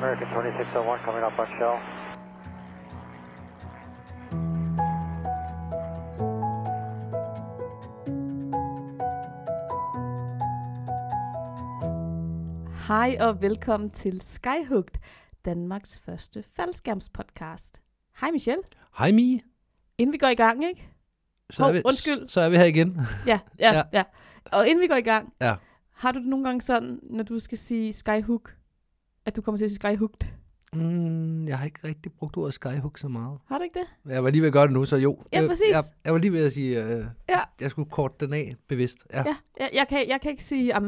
[0.00, 1.76] American 2601 coming up on shell.
[12.88, 14.98] Hej og velkommen til Skyhugt,
[15.44, 17.82] Danmarks første faldskærmspodcast.
[18.20, 18.62] Hej Michelle.
[18.98, 19.40] Hej Mie.
[19.98, 20.88] Inden vi går i gang, ikke?
[21.50, 22.28] Så, Hov, er vi, undskyld.
[22.28, 23.00] så er vi her igen.
[23.26, 23.82] Ja, ja, ja, Ja.
[23.92, 24.02] ja.
[24.52, 25.54] Og inden vi går i gang, Ja.
[25.96, 28.56] har du det nogle gange sådan, når du skal sige Skyhook,
[29.26, 30.26] at du kommer til at Skyhugt?
[30.72, 33.38] Mm, jeg har ikke rigtig brugt ordet skyhook så meget.
[33.46, 34.12] Har du ikke det?
[34.12, 35.22] Jeg var lige ved at gøre det nu, så jo.
[35.32, 35.64] Ja, Jeg- præcis.
[35.70, 37.40] Jeg, jeg var lige ved at sige, øh, Ja.
[37.60, 39.06] jeg skulle korte den af bevidst.
[39.12, 39.18] Ja.
[39.26, 40.82] Ja, jeg, jeg, kan, jeg kan ikke sige, at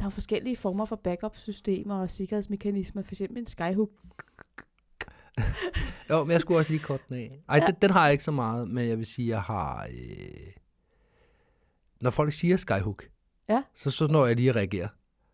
[0.00, 3.90] der er forskellige former for backup-systemer og sikkerhedsmekanismer, for eksempel en Skyhook.
[6.10, 7.42] Jo, men jeg skulle også lige korte den af.
[7.48, 7.66] Ej, ja.
[7.66, 9.84] den, den har jeg ikke så meget, men jeg vil sige, jeg har...
[9.90, 10.52] Øh,
[12.00, 13.04] når folk siger skyhook,
[13.48, 13.62] Ja.
[13.74, 14.88] så, så når jeg lige at reagere.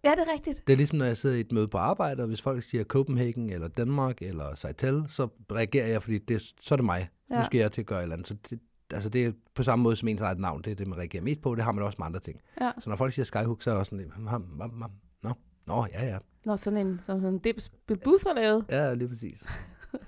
[0.04, 0.66] Ja, det er rigtigt.
[0.66, 2.84] Det er ligesom, når jeg sidder i et møde på arbejde, og hvis folk siger
[2.84, 7.08] Copenhagen, eller Danmark, eller Seitel, så reagerer jeg, fordi det, så er det mig.
[7.30, 7.34] Ja.
[7.34, 7.40] Ja.
[7.40, 8.28] Nu skal jeg til at gøre et eller andet.
[8.28, 8.60] Så det,
[8.92, 11.22] altså det er på samme måde som ens eget navn, det er det, man reagerer
[11.22, 11.54] mest på.
[11.54, 12.40] Det har man også med andre ting.
[12.60, 12.70] Ja.
[12.78, 14.82] Så når folk siger Skyhook, så er jeg også sådan lidt, "Hm, hm, hm, hm,
[15.22, 15.32] nå,
[15.66, 16.18] nå, ja, ja.
[16.46, 18.64] Når sådan en, sådan, sådan en dips Bill Booth har lavet.
[18.70, 19.46] Ja, lige præcis.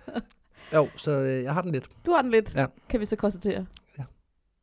[0.75, 1.89] jo, så øh, jeg har den lidt.
[2.07, 2.67] Du har den lidt, Ja.
[2.89, 3.67] kan vi så konstatere.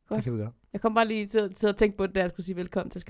[0.08, 0.16] Godt.
[0.16, 0.52] Det kan vi gøre.
[0.72, 2.90] Jeg kom bare lige til, til at tænke på det, da jeg skulle sige velkommen
[2.90, 3.04] til.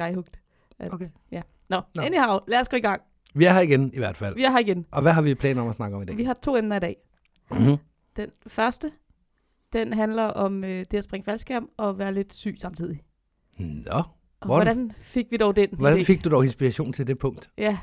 [0.78, 1.08] At, Okay.
[1.30, 1.42] Ja.
[1.70, 2.02] Nå, Nå.
[2.02, 3.02] Anyhow, lad os gå i gang.
[3.34, 4.34] Vi er her igen, i hvert fald.
[4.34, 4.86] Vi er her igen.
[4.92, 6.16] Og hvad har vi planer om at snakke om i dag?
[6.16, 6.96] Vi har to emner i dag.
[7.50, 7.76] Mm-hmm.
[8.16, 8.90] Den første,
[9.72, 13.02] den handler om øh, det at springe faldskærm og være lidt syg samtidig.
[13.58, 14.04] Nå, Og
[14.46, 16.04] Hvordan- hvordan fik vi dog den hvordan idé?
[16.04, 17.50] fik du dog inspiration til det punkt?
[17.58, 17.78] Ja.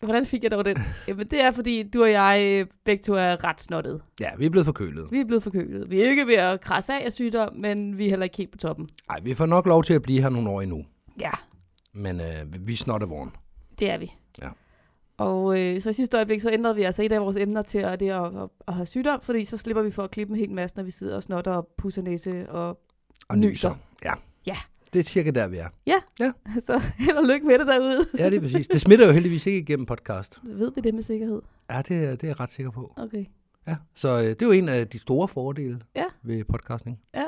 [0.00, 0.76] Hvordan fik jeg dog den?
[1.08, 4.00] Jamen, det er, fordi du og jeg øh, begge to er ret snottede.
[4.20, 5.08] Ja, vi er blevet forkølet.
[5.10, 5.90] Vi er blevet forkølet.
[5.90, 8.50] Vi er ikke ved at krasse af af sygdom, men vi er heller ikke helt
[8.50, 8.88] på toppen.
[9.08, 10.84] Nej, vi får nok lov til at blive her nogle år endnu.
[11.20, 11.30] Ja,
[11.92, 13.30] Men øh, vi er snottevogn.
[13.78, 14.12] det er vi.
[14.42, 14.48] Ja.
[15.16, 17.78] Og øh, så i sidste øjeblik, så ændrede vi altså et af vores emner til
[17.78, 20.38] at, det at, at, at have sygdom, fordi så slipper vi for at klippe en
[20.40, 22.50] hel masse, når vi sidder og snotter og pusser næse.
[22.50, 22.80] Og
[23.28, 23.50] Og Nyser.
[23.70, 23.74] nyser.
[24.04, 24.12] Ja.
[24.46, 24.56] Ja.
[24.92, 25.68] Det er cirka der, vi er.
[26.60, 28.06] så held og lykke med det derude.
[28.18, 28.68] Ja, det er præcis.
[28.68, 30.40] Det smitter jo heldigvis ikke igennem podcast.
[30.42, 31.42] Ved vi det med sikkerhed?
[31.70, 32.92] Ja, det, er- det er jeg ret sikker på.
[32.96, 33.24] Okay.
[33.68, 33.76] Ja.
[33.94, 36.04] Så øh, det er jo en af de store fordele Ja.
[36.22, 37.00] ved podcasting.
[37.14, 37.24] Ja.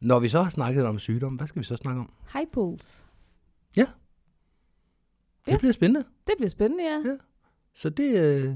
[0.00, 2.12] Når vi så har snakket om sygdom, hvad skal vi så snakke om?
[2.32, 3.04] High pools.
[3.76, 3.86] Det
[5.52, 5.58] Ja.
[5.58, 6.04] bliver spændende.
[6.26, 7.02] Det bliver spændende, ja.
[7.10, 7.16] Ja.
[7.74, 8.54] Så det, øh,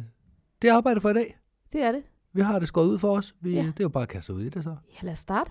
[0.62, 1.38] det er arbejdet for i dag.
[1.72, 2.02] Det er det.
[2.32, 3.34] Vi har det skåret ud for os.
[3.40, 3.60] Vi, Ja.
[3.66, 4.76] Det er jo bare at kaste ud i det så.
[4.92, 5.50] Ja, lad os starte.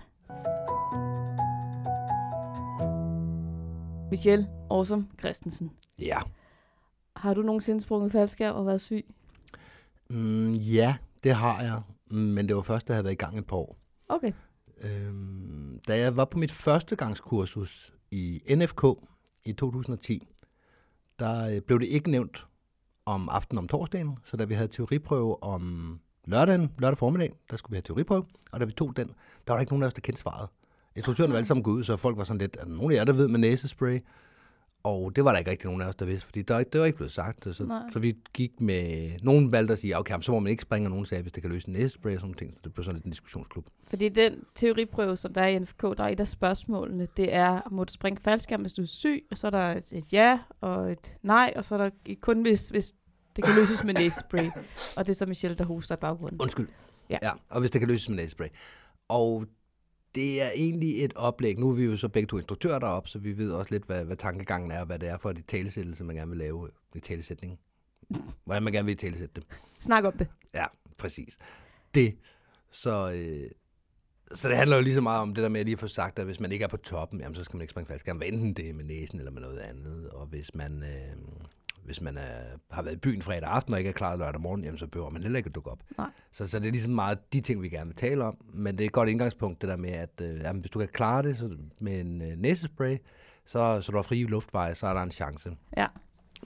[4.10, 5.70] Michelle Awesome Christensen.
[5.98, 6.18] Ja.
[7.16, 9.06] Har du nogensinde sprunget faldskærm og været syg?
[10.10, 11.82] Mm, ja, det har jeg.
[12.16, 13.76] Men det var først, da jeg havde været i gang et par år.
[14.08, 14.32] Okay.
[14.82, 18.84] Øhm, da jeg var på mit førstegangskursus i NFK
[19.44, 20.28] i 2010,
[21.18, 22.46] der øh, blev det ikke nævnt
[23.06, 27.70] om aftenen om torsdagen, så da vi havde teoriprøve om lørdagen, lørdag formiddag, der skulle
[27.70, 29.94] vi have teoriprøve, og da vi tog den, der var der ikke nogen af os,
[29.94, 30.48] der kendte svaret.
[30.96, 32.96] Instruktøren var alle sammen gået ud, så folk var sådan lidt, er der nogen af
[32.96, 33.98] jer, der ved med næsespray?
[34.84, 36.86] Og det var der ikke rigtig nogen af os, der vidste, fordi der, det var
[36.86, 37.54] ikke blevet sagt.
[37.54, 37.82] Så, Nej.
[37.92, 39.10] så vi gik med...
[39.22, 41.32] Nogen valgte at sige, okay, jamen, så må man ikke springe, og nogen sagde, hvis
[41.32, 42.54] det kan løse en næsespray og sådan ting.
[42.54, 43.66] Så det blev sådan lidt en diskussionsklub.
[43.88, 47.60] Fordi den teoriprøve, som der er i NFK, der er et af spørgsmålene, det er,
[47.70, 49.26] må du springe faldskærm, hvis du er syg?
[49.30, 52.42] Og så er der et, et ja og et nej, og så er der kun,
[52.42, 52.94] hvis, hvis
[53.36, 54.46] det kan løses med næsespray.
[54.96, 56.40] Og det er så Michelle, der hoster i baggrunden.
[56.40, 56.68] Undskyld.
[57.10, 57.18] Ja.
[57.22, 57.30] ja.
[57.48, 58.48] Og hvis det kan løses med næsespray.
[59.08, 59.44] Og
[60.14, 61.58] det er egentlig et oplæg.
[61.58, 64.04] Nu er vi jo så begge to instruktører deroppe, så vi ved også lidt, hvad,
[64.04, 67.00] hvad tankegangen er, og hvad det er for et talesættelse, man gerne vil lave i
[67.00, 67.58] talesætning.
[68.44, 69.44] Hvordan man gerne vil talesætte det.
[69.80, 70.28] Snak om det.
[70.54, 70.64] Ja,
[70.98, 71.38] præcis.
[71.94, 72.16] Det.
[72.70, 73.50] Så, øh,
[74.32, 76.18] så det handler jo lige så meget om det der med at lige få sagt,
[76.18, 78.22] at hvis man ikke er på toppen, jamen, så skal man ikke springe faldskærm.
[78.24, 80.10] Enten det er med næsen eller med noget andet.
[80.10, 81.16] Og hvis man, øh,
[81.84, 84.64] hvis man er, har været i byen fredag aften og ikke er klar lørdag morgen,
[84.64, 85.82] jamen, så behøver man heller ikke at dukke op.
[85.98, 86.10] Nej.
[86.32, 88.36] Så, så det er ligesom meget de ting, vi gerne vil tale om.
[88.52, 90.88] Men det er et godt indgangspunkt, det der med, at øh, jamen, hvis du kan
[90.88, 92.96] klare det så, med en øh, næsespray,
[93.46, 95.56] så, så du har frie luftveje, så er der en chance.
[95.76, 95.86] Ja.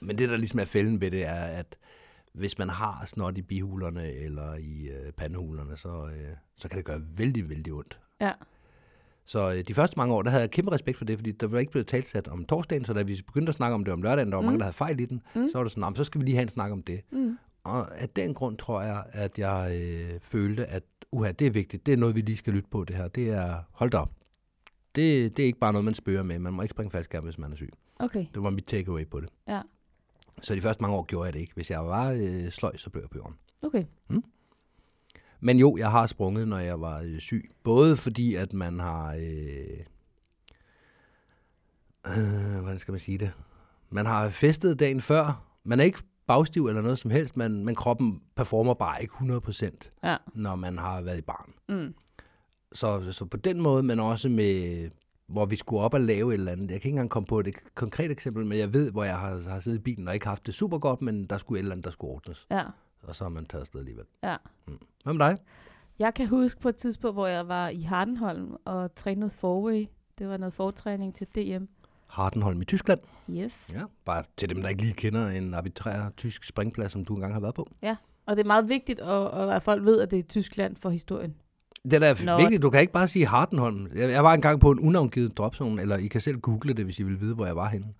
[0.01, 1.77] Men det, der ligesom er fælden ved det, er, at
[2.33, 6.85] hvis man har snot i bihulerne eller i øh, pandehulerne, så, øh, så kan det
[6.85, 7.99] gøre vældig, vældig ondt.
[8.21, 8.31] Ja.
[9.29, 11.47] Så øh, de første mange år, der havde jeg kæmpe respekt for det, fordi der
[11.47, 14.01] var ikke blevet talsat om torsdagen, så da vi begyndte at snakke om det om
[14.01, 14.45] lørdagen, der var mm.
[14.45, 15.47] mange, der havde fejl i den, mm.
[15.47, 17.01] så var det sådan, "Nå, men så skal vi lige have en snak om det.
[17.11, 17.37] Mm.
[17.63, 21.85] Og af den grund tror jeg, at jeg øh, følte, at uha, det er vigtigt,
[21.85, 23.07] det er noget, vi lige skal lytte på det her.
[23.07, 24.09] Det er, hold da op,
[24.95, 26.39] det, det er ikke bare noget, man spørger med.
[26.39, 27.69] Man må ikke springe faldskærm, hvis man er syg.
[27.99, 28.25] Okay.
[28.33, 29.29] Det var mit takeaway på det.
[29.47, 29.61] Ja.
[30.41, 31.53] Så de første mange år gjorde jeg det ikke.
[31.53, 33.35] Hvis jeg var øh, sløj, så blev jeg på jorden.
[33.61, 33.83] Okay.
[35.39, 37.51] Men jo, jeg har sprunget, når jeg var øh, syg.
[37.63, 39.13] Både fordi, at man har...
[39.15, 39.79] Øh,
[42.07, 43.31] øh, hvordan skal man sige det?
[43.89, 45.45] Man har festet dagen før.
[45.63, 49.99] Man er ikke bagstiv eller noget som helst, men, men kroppen performer bare ikke 100%,
[50.03, 50.17] Ja.
[50.35, 51.53] når man har været i barn.
[51.69, 51.93] Mm.
[52.73, 54.89] Så, så på den måde, men også med,
[55.27, 56.71] hvor vi skulle op og lave et eller andet.
[56.71, 59.49] Jeg kan ikke engang komme på et konkret eksempel, men jeg ved, hvor jeg har,
[59.49, 61.71] har siddet i bilen og ikke haft det super godt, men der skulle et eller
[61.71, 62.47] andet, der skulle ordnes.
[62.51, 62.63] Ja.
[63.03, 64.05] Og så har man taget afsted alligevel.
[64.23, 64.35] Ja.
[64.67, 64.79] Mm.
[65.03, 65.37] Hvad med dig?
[65.99, 69.85] Jeg kan huske på et tidspunkt, hvor jeg var i Hardenholm og trænede forway.
[70.17, 71.63] Det var noget fortræning til DM.
[72.07, 72.99] Hardenholm i Tyskland.
[73.29, 73.69] Yes.
[73.73, 77.33] Ja, bare til dem, der ikke lige kender en arbitrær tysk springplads, som du engang
[77.33, 77.67] har været på.
[78.25, 81.35] Og det er meget vigtigt, at, at folk ved, at det er Tyskland for historien.
[81.83, 82.61] Det er da vigtigt.
[82.61, 83.87] Du kan ikke bare sige Hardenholm.
[83.95, 86.99] Jeg, jeg var engang på en unavngivet dropzone, eller I kan selv google det, hvis
[86.99, 87.93] I vil vide, hvor jeg var henne.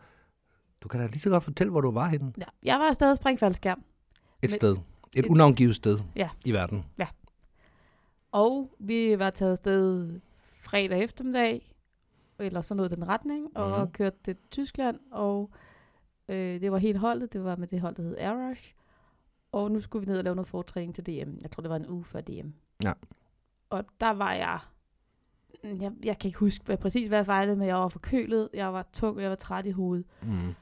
[0.81, 2.33] Du kan da lige så godt fortælle, hvor du var henne.
[2.37, 2.43] Ja.
[2.63, 3.83] Jeg var stadig springfaldskærm.
[4.43, 4.71] Et sted.
[5.15, 6.29] Et et- unavngivet sted Ja.
[6.45, 6.85] i verden.
[8.31, 10.19] Og vi var taget afsted
[10.51, 11.75] fredag eftermiddag,
[12.39, 13.91] eller sådan noget den retning, og Mhm.
[13.91, 15.49] kørte til Tyskland, og
[16.29, 18.73] øh, det var helt holdet, det var med det hold, der hed Air Rush.
[19.51, 21.37] Og nu skulle vi ned og lave noget fortræning til DM.
[21.41, 22.49] Jeg tror, det var en uge før DM.
[22.83, 22.93] Ja.
[23.69, 24.59] Og der var jeg,
[25.63, 28.73] jeg, jeg kan ikke huske hvad, præcis, hvad jeg fejlede, men jeg var forkølet, jeg
[28.73, 30.05] var tung, og jeg var træt i hovedet.
[30.23, 30.53] Mm.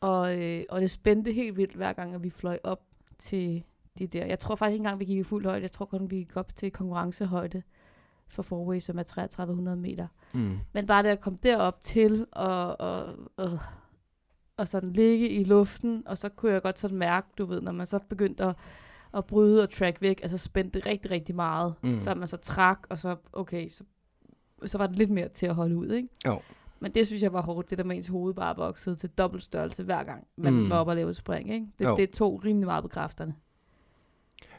[0.00, 2.82] Og, øh, og det spændte helt vildt, hver gang, at vi fløj op
[3.18, 3.64] til
[3.98, 4.26] de der.
[4.26, 5.62] Jeg tror faktisk ikke engang, vi gik i fuld højde.
[5.62, 7.62] Jeg tror kun, vi gik op til konkurrencehøjde
[8.28, 10.06] for forway, som er 3300 meter.
[10.34, 10.58] Mm.
[10.72, 13.58] Men bare det at komme derop til og, og, og,
[14.56, 17.72] og sådan ligge i luften, og så kunne jeg godt sådan mærke, du ved, når
[17.72, 18.56] man så begyndte at,
[19.14, 22.00] at bryde og track væk, altså spændte rigtig, rigtig meget, mm.
[22.00, 23.84] før man så trak, og så, okay, så,
[24.66, 26.08] så var det lidt mere til at holde ud, ikke?
[26.26, 26.40] Jo.
[26.80, 29.42] Men det synes jeg var hårdt, det der med ens hoved bare voksede til dobbelt
[29.42, 30.70] størrelse hver gang, man Mm.
[30.70, 31.66] var oppe og lave et spring, ikke?
[31.78, 31.96] Det, Jo.
[31.96, 33.34] det tog rimelig meget på kræfterne.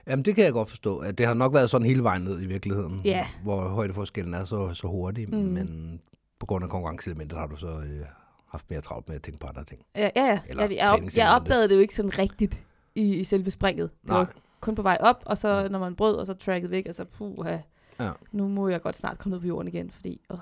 [0.08, 0.98] Jamen, det kan jeg godt forstå.
[0.98, 3.02] At det har nok været sådan hele vejen ned i virkeligheden.
[3.06, 3.26] Ja.
[3.44, 5.30] Hvor højdeforskellen er så, så hurtig.
[5.30, 5.36] Mm.
[5.38, 6.00] Men
[6.40, 8.06] på grund af konkurrenceelementet har du så øh,
[8.48, 9.82] haft mere travlt med at tænke på andre ting.
[9.96, 10.40] Ja, ja, ja.
[10.48, 12.64] Eller Jeg, jeg, op, jeg opdagede det jo ikke sådan rigtigt
[12.96, 13.90] i, i selve springet.
[14.02, 14.18] Det Nej.
[14.18, 16.96] var kun på vej op, og så når man brød, og så tracket væk, og
[16.96, 17.58] så puha,
[18.00, 18.10] Ja.
[18.32, 20.38] nu må jeg godt snart komme ned på jorden igen, fordi åh,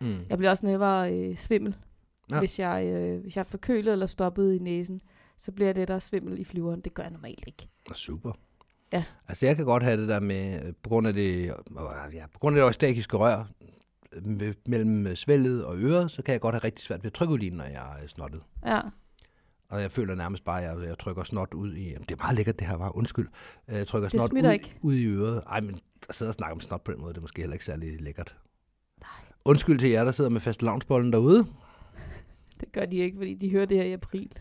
[0.00, 0.18] Mm.
[0.28, 1.76] jeg bliver også nemmere øh, svimmel,
[2.30, 2.38] Ja.
[2.38, 5.00] hvis, jeg, øh, hvis jeg er forkølet eller stoppet i næsen,
[5.36, 6.80] så bliver det der svimmel i flyveren.
[6.80, 7.68] Det gør jeg normalt ikke.
[7.94, 8.32] Super.
[8.92, 9.04] Ja.
[9.28, 12.26] Altså, jeg kan godt have det der med, øh, på grund af det, øh, ja,
[12.32, 13.44] på grund af det eustakiske rør
[14.12, 17.34] øh, mellem svældet og øret, så kan jeg godt have rigtig svært ved at trykke
[17.34, 18.40] ud når jeg er snottet.
[18.66, 18.80] Ja,
[19.68, 21.84] Og jeg føler nærmest bare, at jeg, jeg trykker snot ud i...
[21.90, 22.96] Jamen, det er meget lækkert, det her var.
[22.96, 23.28] Undskyld.
[23.68, 24.74] Øh, Jeg trykker Det snot ud, ikke.
[24.82, 25.42] ud i øret.
[25.46, 27.54] Ej, men at sidde og snakke om snot på den måde, det er måske heller
[27.54, 28.36] ikke særlig lækkert.
[29.48, 31.46] Undskyld til jer, der sidder med fast lavnsbollen derude.
[32.60, 34.32] det gør de ikke, fordi de hører det her i april.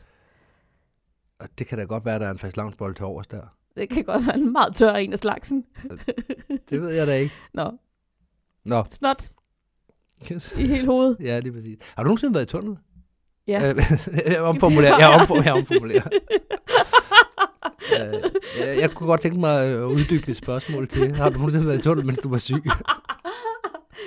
[1.39, 3.41] Og det kan da godt være, at der er en fast lavnsbold til overs der.
[3.75, 5.65] Det kan godt være en meget tør en af slagsen.
[6.69, 7.33] Det ved jeg da ikke.
[7.53, 7.71] Nå,
[8.65, 8.83] Nå.
[8.91, 9.29] snot
[10.31, 10.55] Yes.
[10.57, 11.17] i hele hovedet.
[11.19, 11.77] Ja, lige præcis.
[11.95, 12.77] Har du nogensinde været i tunnel?
[13.47, 13.69] Ja.
[13.69, 13.75] Øh,
[14.33, 14.97] jeg omformulerer.
[14.99, 16.07] Jeg, omfor, jeg omformulerer.
[17.99, 18.13] Øh,
[18.59, 21.15] jeg, jeg kunne godt tænke mig at uddybe et spørgsmål til.
[21.15, 22.63] Har du nogensinde været i tunnel, mens du var syg?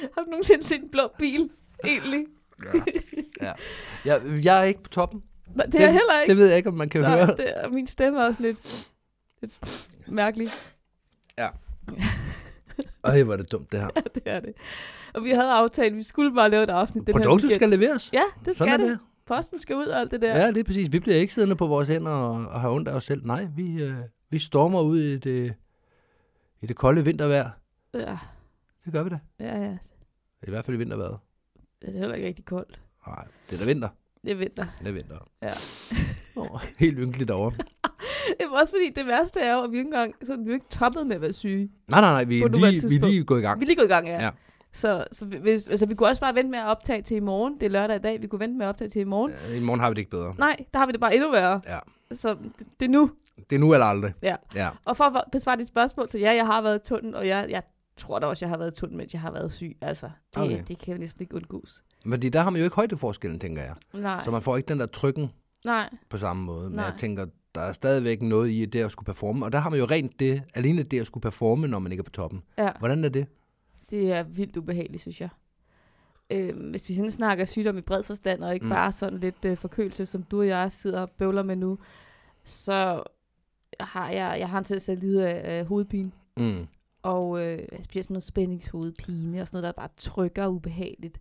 [0.15, 1.51] Har du nogensinde set en blå bil?
[1.85, 2.27] Egentlig.
[2.65, 2.81] Ja.
[3.43, 3.53] ja.
[4.05, 5.23] Jeg, jeg er ikke på toppen.
[5.55, 6.31] Nej, det er jeg heller ikke.
[6.31, 7.37] Det ved jeg ikke, om man kan Nej, høre.
[7.37, 8.91] det er, min stemme er også lidt,
[9.41, 10.49] lidt mærkelig.
[13.05, 13.89] Ej, hvor er det dumt, det her.
[13.97, 14.53] Ja, det er det.
[15.15, 17.59] Og vi havde aftalt, at vi skulle bare lave et afsnit den her Produktet weekend.
[17.59, 18.11] skal leveres.
[18.13, 18.99] Ja, det skal Sådan er det.
[19.27, 20.39] Posten skal ud og alt det der.
[20.39, 20.93] Ja, det er præcis.
[20.93, 23.27] Vi bliver ikke siddende på vores hænder og, og have ondt af os selv.
[23.27, 23.95] Nej, vi, øh,
[24.31, 25.55] vi stormer ud i det,
[26.63, 27.51] i det kolde vintervejr.
[27.95, 28.19] Ja,
[28.85, 29.19] Det gør vi da.
[29.41, 29.77] ja, ja.
[30.47, 31.19] I hvert fald i vintervejret.
[31.83, 32.81] Det er heller ikke rigtig koldt.
[33.07, 33.89] Nej, det er da vinter.
[34.23, 34.67] Det er vinter.
[34.79, 35.29] Det er vinter.
[35.43, 35.51] Ja.
[36.37, 37.57] Oh, helt ynkeligt derovre.
[38.39, 40.53] Det er også fordi, det værste er jo, at vi ikke engang, så er vi
[40.53, 41.71] ikke toppet med at være syge.
[41.91, 43.61] Nej, nej, nej, vi er lige, vi er lige gået i gang.
[43.61, 44.25] Vi er lige gået i gang, ja.
[44.25, 44.31] Ja.
[44.73, 47.55] Så, så hvis, altså, vi kunne også bare vente med at optage til i morgen.
[47.55, 48.23] Det er lørdag i dag.
[48.23, 49.33] Vi kunne vente med at optage til i morgen.
[49.49, 50.35] Øh, I morgen har vi det ikke bedre.
[50.39, 51.61] Nej, der har vi det bare endnu værre.
[51.67, 51.79] Ja.
[52.13, 53.11] Så det, det er nu.
[53.51, 54.13] Det er nu eller aldrig.
[54.23, 54.37] Ja.
[54.55, 54.69] ja.
[54.85, 57.47] Og for at besvare dit spørgsmål, så ja, jeg har været i tunnel, og jeg,
[57.51, 57.63] jeg
[58.01, 59.77] tror da også, jeg har været tunnel, mens jeg har været syg.
[59.81, 60.63] Altså, det, Okay.
[60.69, 61.85] det kan jo næsten ikke undgås.
[62.05, 63.75] Men der har man jo ikke højdeforskellen, tænker jeg.
[63.95, 65.31] Nej, Så man får ikke den der trykken
[65.65, 66.65] nej, på samme måde.
[66.69, 66.85] Men Nej.
[66.85, 69.45] jeg tænker, der er stadigvæk noget i det at skulle performe.
[69.45, 72.01] Og der har man jo rent det, alene det at skulle performe, når man ikke
[72.01, 72.43] er på toppen.
[72.59, 72.71] ja.
[72.79, 73.27] Hvordan er det?
[73.91, 75.29] Det er vildt ubehageligt, synes jeg.
[76.31, 78.71] Øh, hvis vi sådan snakker sygdom i bred forstand, og ikke Mm.
[78.71, 81.79] bare sådan lidt øh, forkølelse, som du og jeg sidder og bøvler med nu,
[82.45, 83.03] så
[83.81, 86.11] har jeg, jeg har en til at lide af, af hovedpine.
[86.37, 86.67] Mm.
[87.03, 91.21] Og øh, specielt sådan noget spændingshovedpine og sådan noget, der bare trykker ubehageligt.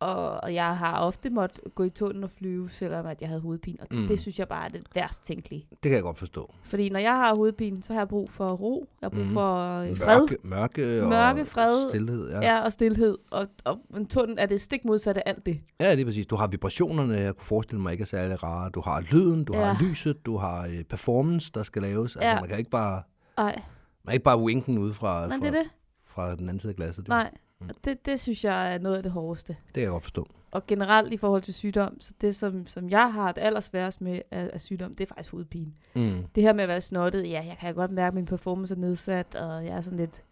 [0.00, 3.40] Og, og jeg har ofte måttet gå i tunnel og flyve, selvom at jeg havde
[3.40, 3.78] hovedpine.
[3.80, 4.06] Og Mm.
[4.08, 5.66] det synes jeg bare er det værst tænkelige.
[5.70, 6.54] Det kan jeg godt forstå.
[6.64, 8.86] Fordi når jeg har hovedpine, så har jeg brug for ro.
[9.00, 9.32] Jeg har brug mm.
[9.32, 10.20] for øh, fred.
[10.20, 11.88] Mørke, mørke, og Mørke, fred.
[11.88, 12.30] stillhed.
[12.30, 12.40] Ja.
[12.40, 12.60] Ja.
[12.64, 13.18] og stillhed.
[13.30, 15.60] Og, og en tunnel er det stik modsatte af alt det.
[15.80, 16.26] ja, det er præcis.
[16.26, 18.70] Du har vibrationerne, jeg kunne forestille mig ikke er særlig rare.
[18.70, 19.64] Du har lyden, du Ja.
[19.64, 22.16] har lyset, du har øh, performance, der skal laves.
[22.16, 22.40] Altså, Ja.
[22.40, 23.02] man kan ikke bare,
[23.36, 23.62] Nej,
[24.04, 25.70] man kan ikke bare winken ud fra, men fra, det er det.
[26.02, 27.08] fra den anden side af glasset.
[27.08, 27.30] Nej,
[27.60, 27.68] Mm.
[27.84, 29.56] det, det synes jeg er noget af det hårdeste.
[29.66, 30.26] Det kan jeg godt forstå.
[30.50, 34.20] Og generelt i forhold til sygdom, så det som, som jeg har det allersværest med
[34.30, 35.72] af, af sygdom, det er faktisk hovedpine.
[35.94, 36.24] Mm.
[36.34, 38.78] Det her med at være snottet, ja, jeg kan godt mærke, at min performance er
[38.78, 40.22] nedsat, og jeg er sådan lidt,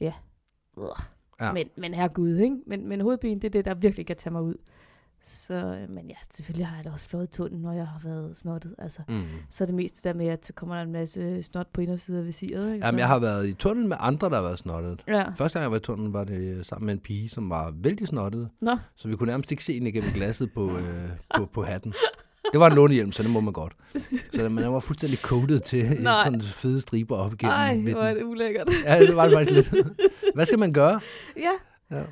[0.00, 0.12] ja,
[0.76, 0.88] Ugh.
[1.40, 1.52] Ja.
[1.52, 2.56] Men, men herregud, ikke?
[2.66, 4.54] Men, men hovedpine, det er det, der virkelig kan tage mig ud.
[5.26, 8.00] Så, øh, men ja, selvfølgelig har jeg da også flået i tunden, når jeg har
[8.04, 8.74] været snottet.
[8.78, 9.22] Altså, Mm.
[9.50, 11.80] så er det mest det der med, at så kommer der en masse snot på
[11.80, 12.74] indersiden af visiret.
[12.74, 12.86] Ikke?
[12.86, 15.02] Jamen, jeg har været i tunnel med andre, der har været snottet.
[15.08, 15.24] Ja.
[15.36, 18.08] Første gang jeg var i tunnelen, var det sammen med en pige, som var vældig
[18.08, 18.48] snottet.
[18.60, 21.94] Nå, Så vi kunne nærmest ikke se hende igennem glasset på, øh, på, på hatten.
[22.52, 23.76] Det var en lånehjelm, så det må man godt.
[24.32, 26.24] Så den var fuldstændig coated til Nej.
[26.24, 27.92] sådan fede striber op igennem ej, midten.
[27.94, 28.68] hvor er det ulækkert.
[28.84, 29.86] Ja, det var det faktisk lidt.
[30.34, 31.00] Hvad skal man gøre?
[31.36, 31.50] ja.
[31.96, 32.02] Ja.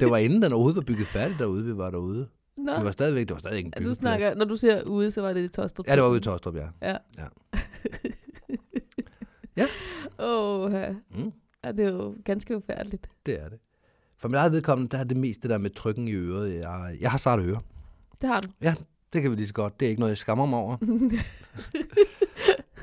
[0.00, 2.28] Det var inden den overhovedet var bygget færdig derude, vi var derude.
[2.56, 3.98] Nå, Det var stadigvæk, det var stadig ikke en ja, du byggeplads.
[3.98, 5.88] snakker, når du ser ude, så var det i Tostrup.
[5.88, 6.66] Ja, det var ude i Tostrup, ja.
[6.82, 6.96] Ja.
[7.18, 7.26] Ja.
[10.18, 10.90] Åh, oh, ja.
[10.90, 11.32] Mm,
[11.64, 13.08] ja, det er jo ganske ufærdeligt.
[13.26, 13.58] det er det.
[14.18, 16.54] For mit eget vedkommende, der er det mest det der med trykken i øret.
[16.54, 17.60] Jeg, jeg har sarte ører.
[18.20, 18.48] Det har du.
[18.62, 18.74] Ja,
[19.12, 19.80] det kan vi lige så godt.
[19.80, 20.76] Det er ikke noget, jeg skammer mig over.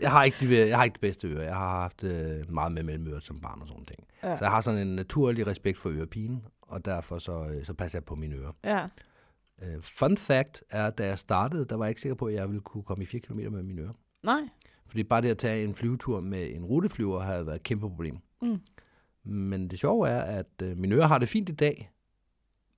[0.01, 1.41] Jeg har ikke de, jeg har ikke det bedste øre.
[1.43, 3.99] Jeg har haft øh, meget med mellemøret som barn og sådan ting.
[4.29, 4.37] Ja.
[4.37, 7.99] Så jeg har sådan en naturlig respekt for ørepinen, og derfor så, øh, så passer
[7.99, 8.51] jeg på mine ører.
[8.63, 8.85] ja.
[9.61, 12.33] Uh, fun fact er, at da jeg startede, der var jeg ikke sikker på, at
[12.33, 13.93] jeg ville kunne komme i 4 km med mine ører.
[14.23, 14.41] Nej.
[14.87, 18.17] Fordi bare det at tage en flyvetur med en ruteflyver havde været et kæmpe problem.
[18.41, 18.59] Mm.
[19.23, 21.91] Men det sjove er, at øh, mine ører har det fint i dag,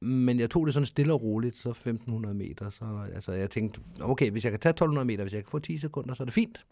[0.02, 2.70] men jeg tog det sådan stille og roligt, så 1500 meter.
[2.70, 5.60] Så altså, jeg tænkte, okay, hvis jeg kan tage 1200 meter, hvis jeg kan få
[5.60, 6.66] 10 sekunder, så er det fint.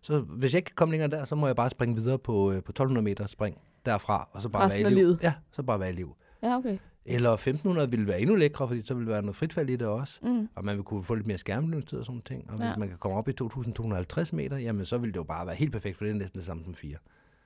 [0.00, 2.50] Så hvis jeg ikke kan komme længere der, så må jeg bare springe videre på,
[2.52, 5.04] øh, på 1200 meter spring derfra, og så bare Resten være i liv.
[5.04, 5.18] livet.
[5.22, 6.14] Ja, så bare være i liv.
[6.42, 6.78] Ja, okay.
[7.04, 10.18] Eller 1500 ville være endnu lækre, fordi så ville være noget fritfald i det også.
[10.22, 10.48] Mm.
[10.54, 12.44] Og man vil kunne få lidt mere skærmløbstid og sådan ting.
[12.50, 12.76] Og hvis Ja.
[12.76, 15.72] man kan komme op i 2250 meter, jamen så ville det jo bare være helt
[15.72, 16.96] perfekt, for det er næsten det samme som 4.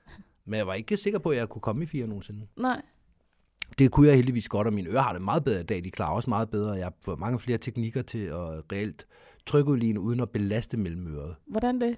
[0.45, 2.47] Men jeg var ikke sikker på, at jeg kunne komme i 4 nogensinde.
[2.57, 2.81] Nej.
[3.79, 5.83] Det kunne jeg heldigvis godt, og mine ører har det meget bedre i dag.
[5.83, 6.71] De klarer også meget bedre.
[6.71, 9.07] Jeg har fået mange flere teknikker til at reelt
[9.45, 11.35] trykudligne uden at belaste mellemøret.
[11.47, 11.97] Hvordan det?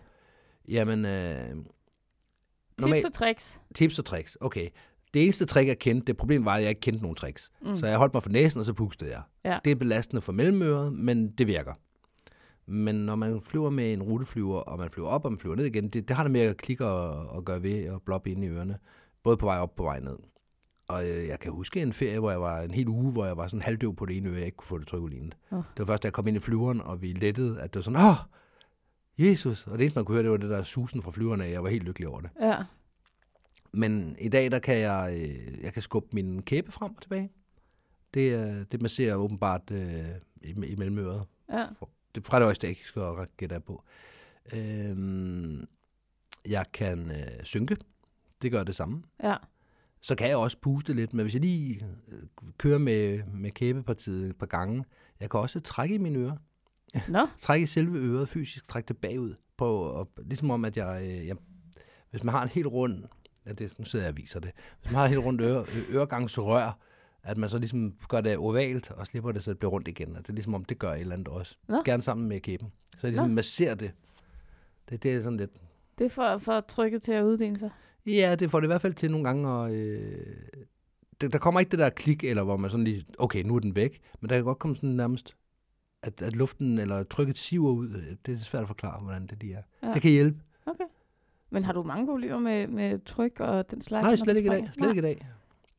[0.67, 3.59] Jamen, øh, Tips normalt, og tricks.
[3.75, 4.37] tips og tricks.
[4.41, 4.67] Okay.
[5.13, 7.49] Det eneste trick, jeg kendte, det problem var, at jeg ikke kendte nogen tricks.
[7.61, 7.75] Mm.
[7.75, 9.21] Så jeg holdt mig for næsen, og så pustede jeg.
[9.45, 9.59] Ja.
[9.65, 11.73] Det er belastende for mellemøret, men det virker.
[12.67, 15.65] Men når man flyver med en ruteflyver, og man flyver op, og man flyver ned
[15.65, 18.43] igen, det, det har det med at klikke og, og gøre ved og bloppe ind
[18.43, 18.77] i ørerne.
[19.23, 20.17] Både på vej op og på vej ned.
[20.87, 23.37] Og øh, jeg kan huske en ferie, hvor jeg var en hel uge, hvor jeg
[23.37, 25.37] var sådan halvdøv på det ene øre, jeg ikke kunne få det trykudlignet.
[25.51, 25.57] Åh.
[25.57, 27.83] Det var først, da jeg kom ind i flyveren, og vi lettede, at det var
[27.83, 28.15] sådan, åh,
[29.17, 29.67] Jesus.
[29.67, 31.69] Og det eneste, man kunne høre, det var det der susen fra flyverne, jeg var
[31.69, 32.29] helt lykkelig over det.
[32.41, 32.63] Ja.
[33.71, 37.31] Men i dag, der kan jeg, øh, jeg kan skubbe min kæbe frem og tilbage.
[38.13, 40.05] Det, det masserer åbenbart øh,
[40.41, 41.23] i, i mellemøret.
[41.53, 41.65] Ja.
[42.15, 43.83] Det fra det øjeblik, ikke skal jeg gætte på.
[44.53, 45.67] Øhm,
[46.49, 47.77] jeg kan øh, synke.
[48.41, 49.03] Det gør det samme.
[49.23, 49.35] Ja.
[50.01, 52.23] Så kan jeg også puste lidt, men hvis jeg lige øh,
[52.57, 54.85] kører med, med kæbepartiet et par gange,
[55.19, 56.37] jeg kan også trække i mine ører.
[57.09, 57.27] Nå.
[57.37, 59.33] Trække i selve øret fysisk, trække det bagud.
[59.57, 61.35] På, og, ligesom om, at jeg, øh, jeg...
[62.11, 63.03] Hvis man har en helt rund...
[63.45, 64.51] Ja, det, nu sidder jeg og viser det.
[64.81, 66.79] Hvis man har en helt rundt øre, øregangsrør,
[67.23, 70.15] at man så ligesom gør det ovalt, og slipper det, så det bliver rundt igen.
[70.15, 71.57] Og det er ligesom om, det gør et eller andet også.
[71.67, 71.81] Nå.
[71.85, 72.71] Gerne sammen med kæben.
[72.91, 73.35] Så jeg ligesom Nå.
[73.35, 73.91] masserer det.
[74.89, 75.03] det.
[75.03, 75.51] Det er sådan lidt...
[75.97, 77.69] Det er for, for trykket til at uddele sig.
[78.05, 79.71] Ja, det får det i hvert fald til nogle gange at...
[79.71, 80.35] Øh,
[81.21, 83.59] der, der kommer ikke det der klik, eller hvor man sådan lige, okay, nu er
[83.59, 84.01] den væk.
[84.21, 85.35] Men der kan godt komme sådan nærmest,
[86.05, 87.89] at, at luften eller trykket siver ud.
[88.25, 89.61] Det er svært at forklare, hvordan det lige er.
[89.87, 89.93] Ja.
[89.93, 90.39] Det kan hjælpe.
[90.65, 90.83] Okay.
[91.49, 94.05] Men har du mange problemer med, med tryk og den slags?
[94.05, 94.69] Nej, slet ikke i dag.
[94.73, 95.25] Slet ikke i dag.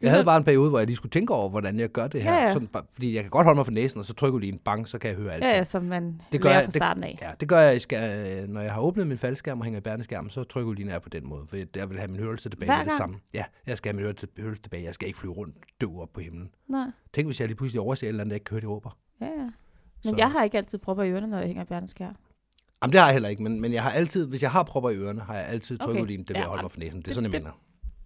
[0.00, 2.06] Det Jeg havde bare en periode, hvor jeg lige skulle tænke over, hvordan jeg gør
[2.06, 2.34] det her.
[2.34, 2.52] Ja, ja.
[2.52, 4.88] Sådan, fordi jeg kan godt holde mig for næsen, og så trykker lige en bang,
[4.88, 5.44] så kan jeg høre alt.
[5.44, 7.18] Ja, ja, som man Det gør lærer jeg- fra det- starten af.
[7.22, 9.78] Ja, det gør jeg, i ska- øh, når jeg har åbnet min faldskærm og hænger
[9.78, 12.20] i bærneskærmen, så trykker jeg lige nær på den måde, for jeg vil have min
[12.20, 13.16] hørelse tilbage med det samme.
[13.34, 14.84] Ja, jeg skal have min hørelse, hørelse tilbage.
[14.84, 16.48] Jeg skal ikke flyve rundt døv op på himlen.
[16.68, 16.86] Nej.
[17.14, 18.98] Tænk, hvis jeg lige pludselig overser et eller andet, jeg ikke kan høre, de råber.
[19.20, 19.48] Ja, ja.
[20.10, 22.06] Men Så- jeg har ikke altid propper i ørerne, når jeg hænger i bjerneskær.
[22.82, 24.90] Jamen, det har jeg heller ikke, men, men jeg har altid, hvis jeg har propper
[24.90, 26.10] i ørerne, har jeg altid trykket okay.
[26.18, 27.02] det vil Ja, jeg holde mig for næsen.
[27.02, 27.60] Det er sådan, jeg det- mener.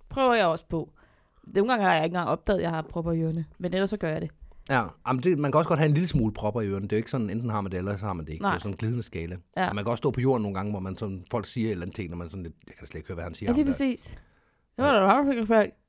[0.09, 0.91] Prøver jeg også på.
[1.47, 3.45] Nogle gange har jeg ikke engang opdaget, at jeg har propper i ørerne.
[3.59, 4.31] Men ellers så gør jeg det.
[4.71, 6.83] Ja, jamen det, man kan også godt have en lille smule propper i ørerne.
[6.83, 8.43] Det er jo ikke sådan, enten har man det, eller så har man det ikke.
[8.43, 8.51] Nej.
[8.53, 9.37] Det er sådan en glidende skala.
[9.57, 9.69] Ja.
[9.69, 11.71] Og man kan også stå på jorden nogle gange, hvor man sådan, folk siger et
[11.73, 13.51] eller andet ting, når man sådan lidt, jeg kan slet ikke høre, hvad han siger.
[13.51, 13.71] Ja, lige der.
[13.71, 14.19] præcis.
[14.77, 15.01] Det var da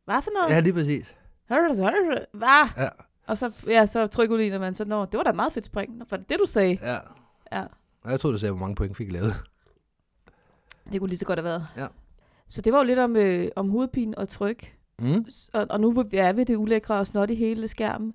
[0.06, 0.56] Hvad for noget?
[0.56, 1.16] Ja, lige præcis.
[2.34, 2.48] Hvad?
[2.78, 2.88] Ja.
[3.32, 6.02] Og så, ja, så trykker man så, Nå, det var da et meget fedt spring.
[6.10, 6.78] Var det det, du sagde?
[6.82, 6.98] Ja.
[7.52, 7.66] Ja.
[8.06, 9.34] Jeg troede, du sagde, hvor mange point fik lavet.
[10.92, 11.68] Det kunne lige så godt have været.
[11.78, 11.88] Ja.
[12.48, 14.78] Så det var jo lidt om, øh, om hovedpine og tryk.
[15.00, 15.26] Mm.
[15.54, 18.14] Og, og nu er vi det ulækre og snot i hele skærmen.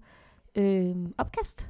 [0.54, 1.68] Øh, opkast.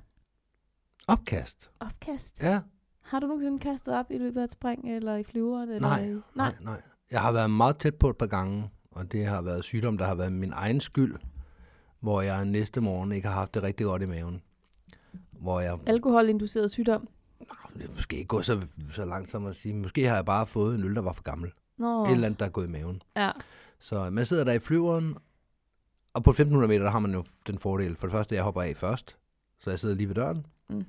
[1.09, 1.71] Opkast.
[1.81, 2.43] Opkast.
[2.43, 2.61] Ja.
[3.03, 5.71] Har du nogensinde kastet op i løbet af et spring, eller i flyveren?
[5.71, 6.21] Eller Nej, i...
[6.35, 6.83] nej, nej.
[7.11, 10.05] Jeg har været meget tæt på et par gange, og det har været sygdom, der
[10.07, 11.15] har været min egen skyld,
[12.07, 14.43] hvor jeg næste morgen ikke har haft det rigtig godt i maven.
[15.31, 17.09] Hvor jeg Alkoholinduceret sygdom.
[17.79, 18.61] det måske ikke gå så,
[18.91, 21.23] så langt som at sige, måske har jeg bare fået en øl, der var for
[21.23, 21.53] gammel.
[21.79, 23.03] Nå, Et eller andet, der er gået i maven.
[23.17, 23.31] ja.
[23.79, 25.17] Så man sidder der i flyveren,
[26.15, 27.97] og på 1500 meter, der har man jo den fordel.
[27.97, 29.17] For det første, jeg hopper af først,
[29.59, 30.47] så jeg sidder lige ved døren.
[30.71, 30.85] Mm.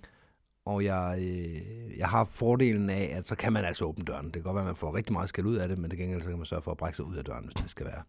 [0.65, 4.25] Og jeg, øh, jeg har fordelen af, at så kan man altså åbne døren.
[4.25, 5.99] Det kan godt være, at man får rigtig meget skæld ud af det, men det
[5.99, 7.85] gengæld så kan man sørge for at brække sig ud af døren, hvis det skal
[7.85, 8.03] være.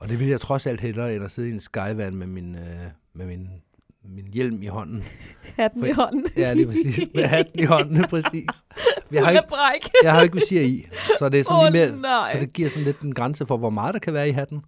[0.00, 2.54] Og det vil jeg trods alt hellere, end at sidde i en skyvan med min,
[2.54, 2.62] øh,
[3.14, 3.48] med min,
[4.04, 5.04] min hjelm i hånden.
[5.58, 6.26] Hatten For- i hånden.
[6.36, 7.00] Ja, lige præcis.
[7.14, 8.46] Med hatten i hånden, præcis.
[9.12, 10.86] Jeg har ikke, jeg har ikke visir i,
[11.18, 12.32] så det er sådan Åh, lige mere, nej.
[12.32, 14.62] så det giver sådan lidt en grænse for, hvor meget der kan være i hatten.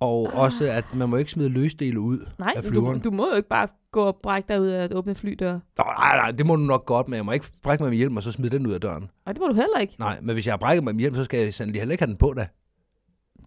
[0.00, 3.00] Og også, at man må ikke smide løsdele ud Nej, af du, flyveren.
[3.00, 5.52] du må jo ikke bare gå og brække dig ud af at åbne flydør.
[5.52, 7.98] Nå, nej, nej, det må du nok godt, men jeg må ikke brække mig med
[7.98, 9.10] hjelm og så smide den ud af døren.
[9.26, 9.94] Og det må du heller ikke.
[9.98, 12.02] Nej, men hvis jeg har brækket mig med hjelm, så skal jeg sandelig heller ikke
[12.02, 12.46] have den på da.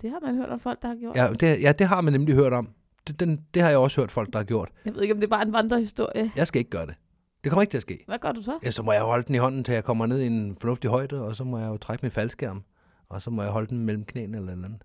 [0.01, 1.15] Det har man hørt om folk, der har gjort.
[1.15, 2.69] Ja, det, ja, det har man nemlig hørt om.
[3.07, 4.69] Det, den, det har jeg også hørt folk, der har gjort.
[4.85, 6.31] Jeg ved ikke, om det er bare en vandrehistorie.
[6.35, 6.95] Jeg skal ikke gøre det.
[7.43, 8.03] Det kommer ikke til at ske.
[8.07, 8.59] Hvad gør du så?
[8.63, 10.89] Ja, så må jeg holde den i hånden, til jeg kommer ned i en fornuftig
[10.89, 12.63] højde, og så må jeg jo trække min faldskærm,
[13.09, 14.81] og så må jeg holde den mellem knæene eller andet.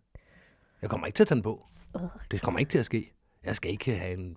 [0.82, 1.66] Jeg kommer ikke til at tage den på.
[1.96, 2.02] Øh.
[2.30, 3.12] Det kommer ikke til at ske.
[3.44, 4.36] Jeg skal ikke have en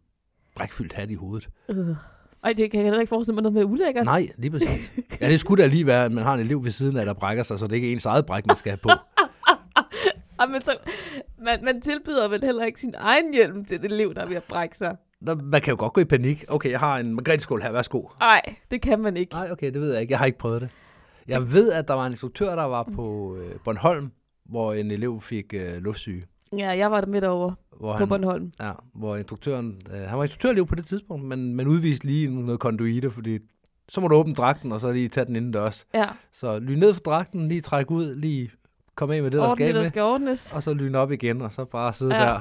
[0.56, 1.50] brækfyldt hat i hovedet.
[1.70, 1.96] Øh.
[2.44, 4.06] Ej, det kan jeg heller ikke forestille mig noget med ulækkert.
[4.06, 4.94] Nej, lige præcis.
[5.22, 7.14] Ja, det skulle da lige være, at man har en elev ved siden af, der
[7.14, 8.90] brækker sig, så det ikke er ens eget bræk, man skal have på.
[10.40, 10.78] Ej, men så,
[11.40, 14.36] man, man tilbyder vel heller ikke sin egen hjelm til det elev, der er ved
[14.36, 14.96] at brække sig.
[15.22, 16.46] Nå, Man kan jo godt gå i panik.
[16.48, 18.04] Okay, jeg har en margretskål her, værsgo.
[18.20, 19.34] Nej, det kan man ikke.
[19.34, 20.12] Nej, okay, det ved jeg ikke.
[20.12, 20.70] Jeg har ikke prøvet det.
[21.28, 24.12] Jeg ved, at der var en instruktør, der var på øh, Bornholm,
[24.46, 26.26] hvor en elev fik øh, luftsyge.
[26.58, 28.52] Ja, jeg var der midt over Hvor på han, Bornholm.
[28.62, 32.60] Ja, hvor instruktøren, øh, han var instruktørelev på det tidspunkt, men, men udviste lige noget
[32.60, 33.40] konduite, fordi
[33.90, 35.86] så må du åbne dragten, og så lige tage den indendørs.
[35.94, 38.52] Ja, Så lyn ned for dragten, lige træk ud, lige
[38.96, 40.54] kom af med det, der ordentligt, skal der med, skal ordnes.
[40.54, 42.22] og så lyn op igen, og så bare sidde Ja.
[42.22, 42.40] der.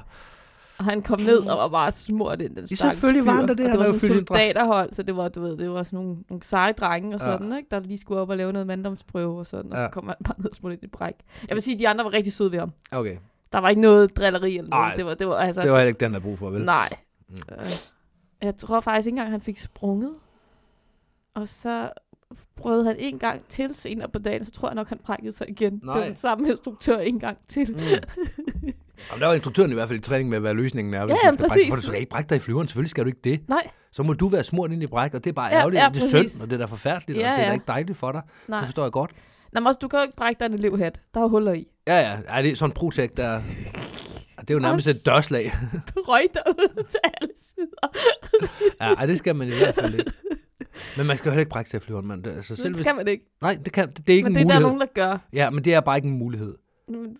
[0.79, 3.47] Og han kom ned og var bare smurt ind, den Ja, stakkels selvfølgelig var han
[3.47, 5.97] da det, han det var jo soldaterhold, så det var, du ved, det var sådan
[5.99, 7.33] nogle, nogle seje drenge og Ja.
[7.33, 7.69] sådan, ikke?
[7.71, 9.85] der lige skulle op og lave noget manddomsprøve og sådan, og Ja.
[9.85, 11.15] så kom han bare ned og smurt ind i bræk.
[11.49, 12.73] Jeg vil sige, at de andre var rigtig søde ved ham.
[12.93, 13.17] Okay,
[13.53, 14.83] Der var ikke noget drilleri eller noget.
[14.87, 16.65] Nej, det var, det var, altså, det var heller ikke den, der brug for, vel?
[16.65, 16.89] Nej.
[17.29, 17.37] Mm.
[17.61, 17.71] Øh,
[18.43, 20.15] Jeg tror faktisk ikke engang, han fik sprunget.
[21.35, 21.91] Og så
[22.57, 25.51] prøvede han en gang til senere på dagen, så tror jeg nok, han brækkede sig
[25.51, 25.73] igen.
[25.75, 25.99] Det Nej.
[25.99, 27.71] var den samme instruktør en gang til.
[27.71, 27.79] Mm.
[29.11, 31.05] Jamen, der var instruktøren i hvert fald i træning med, hvad løsningen er.
[31.05, 31.69] hvis Ja, ja, skal brække- præcis.
[31.73, 33.41] For du skal ikke brække dig i flyveren, selvfølgelig skal du ikke det.
[33.49, 35.81] Nej, Så må du være smurt ind i bræk, og det er bare Ja, ærgerligt,
[35.83, 36.31] ja, det er præcis.
[36.33, 37.53] synd, og det er da forfærdeligt, Ja, og det er da ja.
[37.53, 38.23] ikke dejligt for dig.
[38.49, 38.59] nej.
[38.59, 39.11] Det forstår jeg godt.
[39.53, 41.01] Nå, men også, du kan jo ikke brække dig en elevhat.
[41.15, 41.67] Der er huller i.
[41.87, 43.41] Ja, ja, ja det er sådan en projekt, der...
[44.41, 45.53] Det er jo nærmest et dørslag.
[45.95, 47.89] Du røg derud til alle sider.
[48.81, 50.13] Ja, ej, det skal man i hvert fald ikke.
[50.97, 52.23] Men man skal jo heller ikke brække sig i flyveren, man.
[52.23, 53.25] Det, altså, selv Det skal man ikke.
[53.41, 54.67] nej, det, kan, det, det er ikke Men en det er der mulighed.
[54.79, 55.19] nogen, der gør.
[55.33, 56.55] Ja, men det er bare ikke en mulighed.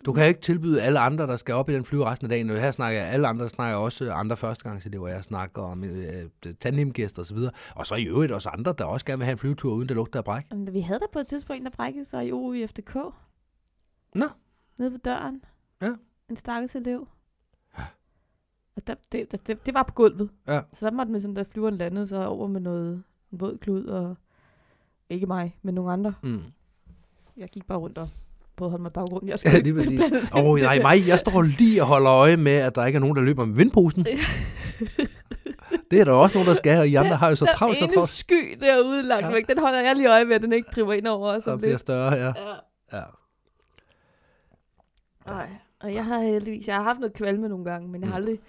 [0.05, 2.29] Du kan jo ikke tilbyde alle andre, der skal op i den flyver resten af
[2.29, 2.49] dagen.
[2.49, 5.07] Og her snakker jeg, alle andre snakker også andre førstegangselever.
[5.07, 6.25] Jeg snakker om øh,
[6.59, 7.37] tandemgæster osv.
[7.75, 9.95] Og så i øvrigt også andre, der også gerne vil have en flyvetur, uden det
[9.95, 10.43] lugter af bræk.
[10.51, 12.95] Men Vi havde da på et tidspunkt en, der brækkede sig i OUFDK.
[14.15, 14.25] Nå.
[14.79, 15.41] Nede ved døren.
[15.81, 15.89] Ja.
[16.29, 17.07] En stakkels elev.
[18.75, 20.29] Og der, det, det, det, det var på gulvet.
[20.47, 20.59] Ja.
[20.73, 23.85] Så der måtte man sådan, da flyveren landede så over med noget en våd klud,
[23.85, 24.15] og
[25.09, 26.13] ikke mig, men nogle andre.
[26.23, 26.41] Mm.
[27.37, 28.09] Jeg gik bare rundt og
[28.55, 29.29] prøvede at holde mig baggrunden.
[29.29, 30.31] Jeg Ja, ikke lige præcis.
[30.35, 32.99] Åh, oh, nej, mig, jeg står lige og holder øje med, at der ikke er
[32.99, 34.05] nogen, der løber med vindposen.
[35.91, 37.83] Det er der også nogen, der skal, og I andre har jo så travlt, så
[37.85, 38.09] er travlt.
[38.09, 39.27] sky derude langt Ja.
[39.27, 39.33] ja.
[39.33, 41.59] væk, den holder jeg lige øje med, at den ikke driver ind over os om
[41.59, 41.79] bliver lidt.
[41.79, 42.25] større, ja.
[42.25, 42.97] Ja.
[42.97, 43.03] ja.
[45.27, 48.17] Nej, og jeg har heldigvis, jeg har haft noget kvalme nogle gange, men jeg har
[48.19, 48.23] Mm.
[48.23, 48.39] aldrig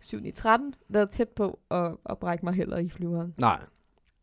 [0.00, 3.34] 7 i 13 været tæt på at, at brække mig heller i flyveren.
[3.40, 3.60] Nej,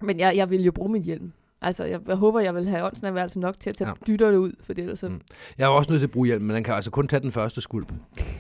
[0.02, 1.32] Men jeg, jeg vil jo bruge min hjelm.
[1.62, 3.94] Altså, jeg, jeg håber, jeg vil have åndsnærværelse nok til at tage Ja.
[4.08, 5.10] dytterne ud, for det ellers så...
[5.10, 5.22] Mm.
[5.58, 7.32] jeg er også nødt til at bruge hjelm, men den kan altså kun tage den
[7.32, 7.94] første skulp.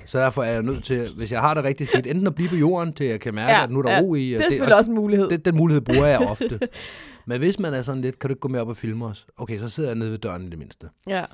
[0.05, 2.49] Så derfor er jeg nødt til, hvis jeg har det rigtig skidt, enten at blive
[2.49, 3.99] på jorden, til jeg kan mærke, Ja, at nu er der ja.
[4.01, 4.29] ro i.
[4.29, 5.27] Det og er selvfølgelig også en mulighed.
[5.29, 6.59] det, den mulighed bruger jeg ofte.
[7.25, 9.27] Men hvis man er sådan lidt, kan du ikke gå med op og filme os?
[9.37, 10.87] Okay, så sidder jeg nede ved døren i det mindste.
[11.07, 11.25] Ja.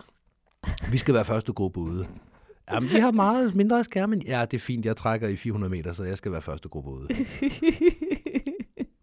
[0.91, 2.05] Vi skal være første gruppe ude.
[2.71, 4.15] Jamen, vi har meget mindre skærme.
[4.27, 6.89] Ja, det er fint, jeg trækker i 400 meter, så jeg skal være første gruppe
[6.91, 7.07] ude.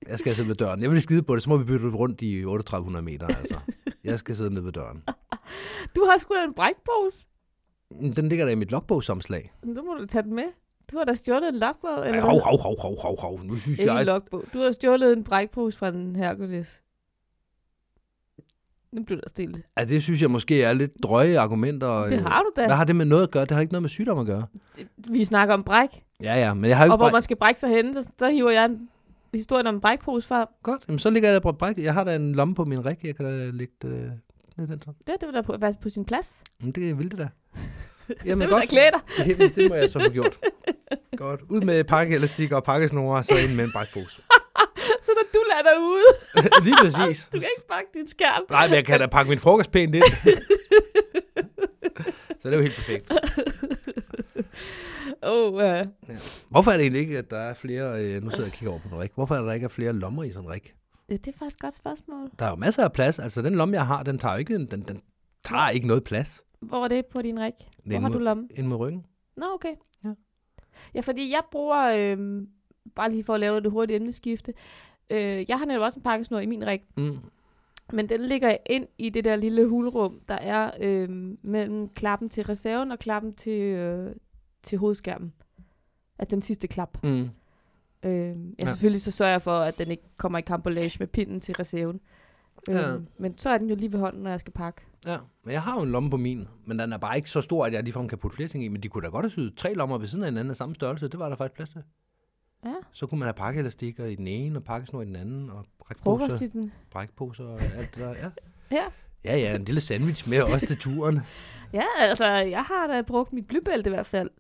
[0.09, 0.83] Jeg skal sidde ved døren.
[0.83, 3.57] Jeg vil skide på det, så må vi bytte rundt i 3800 meter, altså.
[4.05, 5.03] Jeg skal sidde nede ved døren.
[5.97, 7.29] du har sgu da en brækpose.
[8.17, 9.53] Den ligger der i mit logbogsomslag.
[9.65, 10.45] Nu må du tage den med.
[10.93, 13.43] Du har da stjålet en logbog, eller Hov, hov, hov, hov, hov, hov.
[13.45, 14.07] Nu synes Ikke en jeg...
[14.07, 14.45] logbog.
[14.55, 16.83] Du har stjålet en brækpose fra en Hercules.
[18.93, 19.63] Nu bliver der stille.
[19.79, 22.05] Ja, det synes jeg måske er lidt drøje argumenter.
[22.05, 22.67] Det har du da.
[22.67, 23.43] Hvad har det med noget at gøre?
[23.45, 24.45] Det har ikke noget med sygdom at gøre.
[24.97, 25.89] Vi snakker om bræk,
[26.23, 27.13] Ja, ja, men jeg har jo og hvor bræk...
[27.13, 28.89] man skal brække sig henne, så, så hiver jeg en
[29.39, 30.47] historien om en brækpose frem.
[30.63, 31.79] Godt, jamen, så ligger jeg der på bræk.
[31.79, 32.99] Jeg har da en lomme på min rig.
[33.05, 34.13] Jeg kan da lægge det
[34.57, 34.91] ned den så.
[35.07, 36.45] Det, det vil da på, være på sin plads.
[36.61, 37.29] Jamen, det vil det da.
[38.09, 39.27] det Jamen, vil da klæde dig.
[39.27, 40.39] Jamen, det må jeg så få gjort.
[41.17, 41.41] Godt.
[41.49, 44.21] Ud med pakkeelastik og pakkesnore, så ind med en brækpose.
[45.01, 46.05] Så når du lader ude,
[46.65, 47.29] Lige præcis.
[47.33, 48.43] du kan ikke pakke dit skærm.
[48.51, 50.05] Nej, men jeg kan da pakke min frokost pænt ind.
[52.41, 53.13] så det er jo helt perfekt.
[55.23, 55.61] Oh, uh,
[56.49, 58.05] Hvorfor er det egentlig ikke, at der er flere...
[58.05, 59.11] Øh, nu sidder jeg og kigger over på en rig.
[59.15, 60.63] Hvorfor er der ikke flere lommer i sådan en rig?
[61.09, 62.31] det er faktisk et godt spørgsmål.
[62.39, 63.19] Der er jo masser af plads.
[63.19, 65.01] Altså, den lomme, jeg har, den tager ikke, den, den
[65.45, 66.43] tager ikke noget plads.
[66.61, 67.53] Hvor er det på din rig?
[67.85, 68.51] Hvor har mod, du lommen?
[68.55, 69.07] Ind med ryggen.
[69.37, 69.75] Nå, okay.
[70.05, 70.11] Ja.
[70.95, 71.79] Ja, fordi jeg bruger,
[72.17, 72.43] øh,
[72.95, 74.55] bare lige for at lave det hurtige emneskifte,
[75.11, 77.19] øh, jeg har netop også en pakkesnor i min rig, Mm.
[77.93, 81.09] men den ligger ind i det der lille hulrum, der er øh,
[81.43, 84.15] mellem klappen til reserven og klappen til, øh,
[84.63, 85.33] til hovedskærmen.
[86.19, 86.99] At den sidste klap.
[87.05, 87.31] Mm.
[88.03, 88.67] Øh, ja, Ja.
[88.67, 92.01] selvfølgelig så sørger jeg for, at den ikke kommer i kampolage med pinden til reserven.
[92.69, 92.95] Ja.
[92.95, 94.81] Øh, men så er den jo lige ved hånden, når jeg skal pakke.
[95.07, 97.41] Ja, men jeg har jo en lomme på min, men den er bare ikke så
[97.41, 98.69] stor, at jeg ligefrem kan putte flere ting i.
[98.69, 100.75] Men de kunne da godt have syet tre lommer ved siden af hinanden af samme
[100.75, 101.09] størrelse.
[101.09, 101.83] Det var der faktisk plads til.
[102.65, 105.65] Ja, Så kunne man have pakkeelastikker i den ene, og pakkesnor i den anden, og
[105.79, 106.73] brækposer, i den.
[106.91, 108.09] brækposer og alt det der.
[108.11, 108.31] Ja.
[108.77, 108.85] Ja.
[109.25, 111.21] ja, ja, en lille sandwich med også til turen.
[111.73, 114.31] Ja, altså, jeg har da brugt mit blybælte i hvert fald,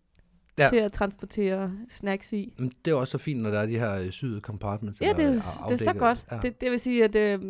[0.58, 0.68] Ja.
[0.68, 2.54] til at transportere snacks i.
[2.58, 5.00] Men det er også så fint, når der er de her øh, syede compartments.
[5.00, 6.24] Ja, det er, eller det er så godt.
[6.30, 6.38] Ja.
[6.42, 7.40] Det, det vil sige, at øh,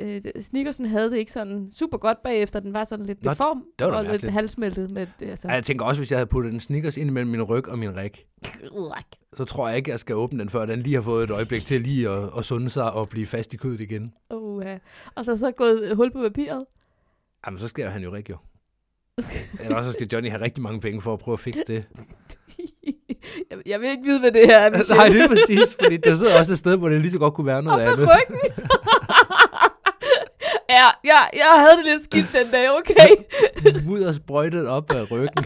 [0.00, 2.60] øh, Snickersen havde det ikke sådan super godt bagefter.
[2.60, 4.32] Den var sådan lidt Nå, deform det var og lidt mærkeligt.
[4.32, 4.90] halvsmeltet.
[4.90, 7.30] Med, det, altså, Ja, jeg tænker også, hvis jeg havde puttet en Snickers ind mellem
[7.30, 8.26] min ryg og min Like.
[9.36, 11.66] så tror jeg ikke, jeg skal åbne den, før den lige har fået et øjeblik
[11.66, 14.12] til lige at, at sunde sig og blive fast i kødet igen.
[14.34, 14.64] Uh,
[15.14, 16.64] og så så gået hul på papiret.
[17.46, 18.36] Jamen, så skal han jo rig jo.
[19.64, 21.84] Eller også skal Johnny have rigtig mange penge for at prøve at fikse det.
[23.66, 24.70] jeg, vil ikke vide, hvad det her er.
[24.76, 24.94] Michelle.
[24.96, 27.34] Nej, det er præcis, fordi der sidder også et sted, hvor det lige så godt
[27.34, 28.08] kunne være noget Op andet.
[28.08, 28.36] ryggen.
[30.68, 33.08] ja, ja, jeg havde det lidt skidt den dag, okay?
[33.88, 35.44] Ud og sprøjtet op ad ryggen.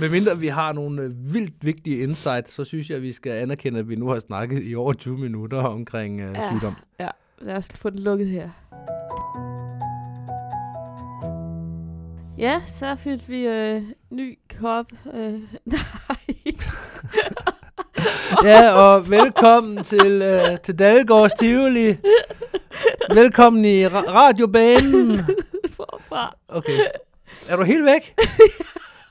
[0.00, 3.78] Medmindre vi har nogle øh, vildt vigtige insights, så synes jeg, at vi skal anerkende,
[3.78, 6.50] at vi nu har snakket i over 20 minutter omkring uh, Ja.
[6.52, 6.74] sygdom.
[7.00, 7.08] Ja,
[7.38, 8.50] lad os få det lukket her.
[12.40, 14.86] Ja, så fik vi øh, ny kop.
[15.14, 15.32] Øh,
[15.64, 16.16] nej.
[18.44, 21.96] Ja, og velkommen til, uh, til Dalgårds Tivoli.
[23.14, 25.18] Velkommen i ra- radiobanen.
[25.70, 26.34] Forfra.
[26.48, 26.78] Okay.
[27.48, 28.14] Er du helt væk?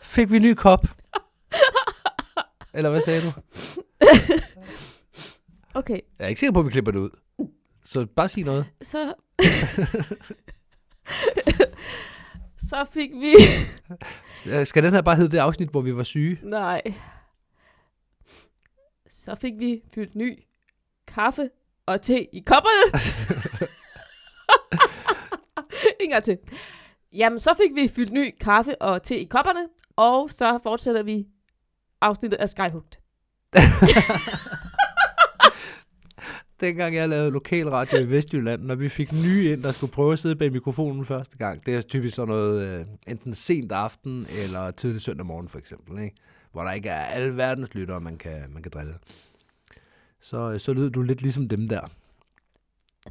[0.02, 0.86] Fik vi en ny kop?
[2.74, 3.32] Eller hvad sagde du?
[5.74, 7.10] Okay, Jeg er ikke sikker på, at vi klipper det ud.
[7.86, 8.66] Så bare sig noget.
[8.82, 9.14] så...
[12.70, 13.34] så fik vi...
[14.46, 16.40] Øh, Skal den her bare hedde det afsnit, hvor vi var syge?
[16.44, 16.82] Nej.
[19.08, 20.44] Så fik vi fyldt ny
[21.08, 21.50] kaffe
[21.86, 23.02] og te i kopperne.
[26.00, 26.38] en gang til.
[27.14, 31.28] Jamen, så fik vi fyldt ny kaffe og te i kopperne, og så fortsætter vi
[32.02, 32.92] afsnittet af Skyhooked.
[36.62, 40.20] Dengang jeg lavede lokalradio i Vestjylland, når vi fik nye ind, der skulle prøve at
[40.20, 44.72] sidde bag mikrofonen første gang, det er typisk sådan noget, øh, enten sent aften eller
[44.72, 46.16] tidlig søndag morgen for eksempel, ikke?
[46.52, 48.94] hvor der ikke er alle verdens lyttere, man kan, man kan drille.
[50.22, 51.82] Så, øh, så lyder du lidt ligesom dem der.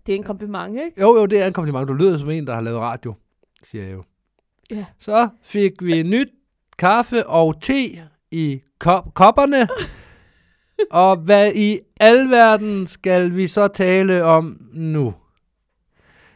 [0.06, 1.00] Det er en kompliment, ikke?
[1.00, 1.88] Jo, jo, det er en kompliment.
[1.88, 3.14] Du lyder som en, der har lavet radio,
[3.62, 4.04] siger jeg jo.
[4.70, 4.84] Ja.
[4.98, 6.28] Så fik vi nyt
[6.78, 7.88] kaffe og te
[8.30, 9.68] i kop- kopperne.
[10.90, 15.14] Og hvad i alverden skal vi så tale om nu?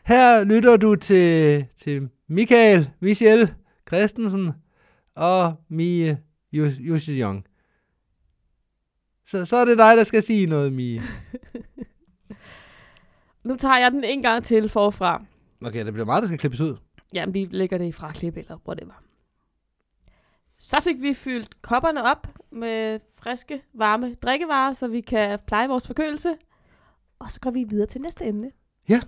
[0.04, 3.54] Her lytter du til, til Michael Michel
[3.88, 4.52] Christensen
[5.14, 6.18] og Mie
[6.52, 7.44] Jus- Jusjong.
[9.26, 11.02] Så, så er det dig, der skal sige noget, Mie.
[13.44, 15.22] Nu tager jeg den en gang til forfra.
[15.64, 16.76] Okay, det bliver meget, der skal klippes ud.
[17.14, 19.02] Jamen, vi lægger det i fraklip eller whatever.
[20.58, 25.86] Så fik vi fyldt kopperne op med friske, varme drikkevarer, så vi kan pleje vores
[25.86, 26.36] forkølelse.
[27.18, 28.50] Og så går vi videre til næste emne.
[28.88, 29.00] Ja.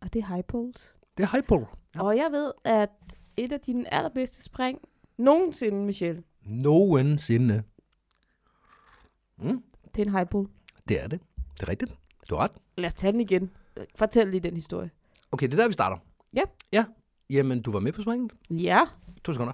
[0.00, 0.94] Og det er high poles.
[1.16, 1.58] Det er hypo.
[1.58, 1.64] Ja.
[1.94, 2.02] Ja.
[2.02, 2.90] Og jeg ved, at
[3.36, 4.78] et af dine allerbedste spring
[5.18, 7.62] nogensinde, Michelle, Nogensinde.
[9.38, 9.62] Mm,
[9.94, 10.48] det er en high pole.
[10.88, 11.20] det er det.
[11.54, 11.98] Det er rigtigt.
[12.30, 12.50] Du har ret.
[12.76, 13.50] Lad os tage den igen.
[13.96, 14.90] Fortæl lige den historie.
[15.32, 15.96] Okay, det er der, vi starter.
[16.34, 16.42] Ja.
[16.72, 16.84] Ja.
[17.30, 18.32] Jamen, du var med på springet.
[18.50, 18.80] Ja.
[19.24, 19.52] To sekunder.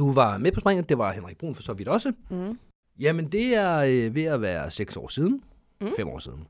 [0.00, 2.12] Du var med på springet, det var Henrik Brun for så vidt også.
[2.30, 2.58] Mm.
[2.98, 5.42] Jamen, det er øh, ved at være seks år siden.
[5.80, 5.88] Mm.
[5.96, 6.46] Fem år siden.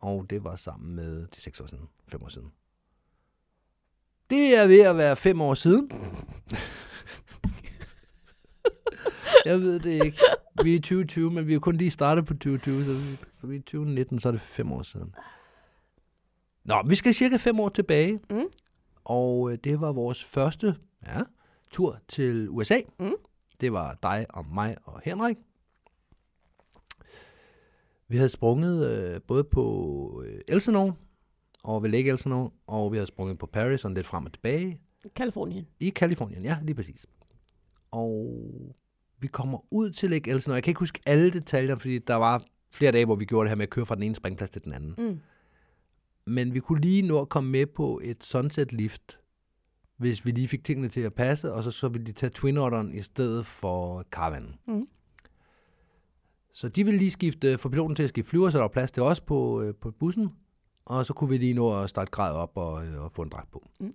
[0.00, 1.88] Og det var sammen med de seks år siden.
[2.08, 2.48] Fem år siden.
[4.30, 5.90] Det er ved at være fem år siden.
[9.44, 10.18] Jeg ved det ikke.
[10.62, 12.92] Vi er i 2020, men vi er jo kun lige startet på 2020, så
[13.46, 15.14] vi- er i 2019, så er det fem år siden.
[16.64, 18.20] Nå, vi skal cirka fem år tilbage.
[18.30, 18.42] Mm.
[19.04, 21.20] Og øh, det var vores første ja,
[21.70, 22.80] tur til USA.
[23.00, 23.14] Mm.
[23.60, 25.36] Det var dig og mig og Henrik.
[28.08, 30.94] Vi havde sprunget øh, både på øh, Elsinore
[31.62, 34.80] og ved Lake Elsinore, og vi havde sprunget på Paris og lidt frem og tilbage
[35.16, 35.66] Kalifornien.
[35.80, 36.42] i Kalifornien.
[36.42, 37.06] Ja, lige præcis.
[37.90, 38.40] Og
[39.18, 40.54] vi kommer ud til Lake Elsinore.
[40.54, 43.50] Jeg kan ikke huske alle detaljer, fordi der var flere dage, hvor vi gjorde det
[43.50, 44.94] her med at køre fra den ene springplads til den anden.
[44.98, 45.20] Mm.
[46.26, 49.19] Men vi kunne lige nå at komme med på et sunset lift,
[50.00, 52.58] hvis vi lige fik tingene til at passe, og så, så ville de tage Twin
[52.58, 54.54] Otteren i stedet for Caravanen.
[54.66, 54.86] Mm.
[56.52, 58.90] Så de ville lige skifte, få piloten til at skifte flyver, så der var plads
[58.90, 60.28] til os på, øh, på bussen,
[60.84, 63.28] og så kunne vi lige nå at starte grad op og, øh, og få en
[63.28, 63.68] dragt på.
[63.80, 63.92] Mm.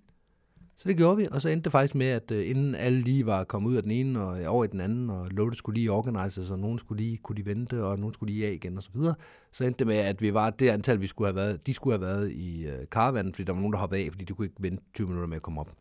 [0.78, 3.26] Så det gjorde vi, og så endte det faktisk med, at øh, inden alle lige
[3.26, 5.92] var kommet ud af den ene og over i den anden, og loadet skulle lige
[5.92, 8.84] organiseres, og nogen skulle lige, kunne de vente, og nogen skulle lige af igen, og
[8.84, 9.16] så videre,
[9.52, 11.98] så endte det med, at vi var det antal, vi skulle have været, de skulle
[11.98, 14.46] have været i øh, karavanen, fordi der var nogen, der hoppede af, fordi de kunne
[14.46, 15.72] ikke vente 20 minutter med at komme op.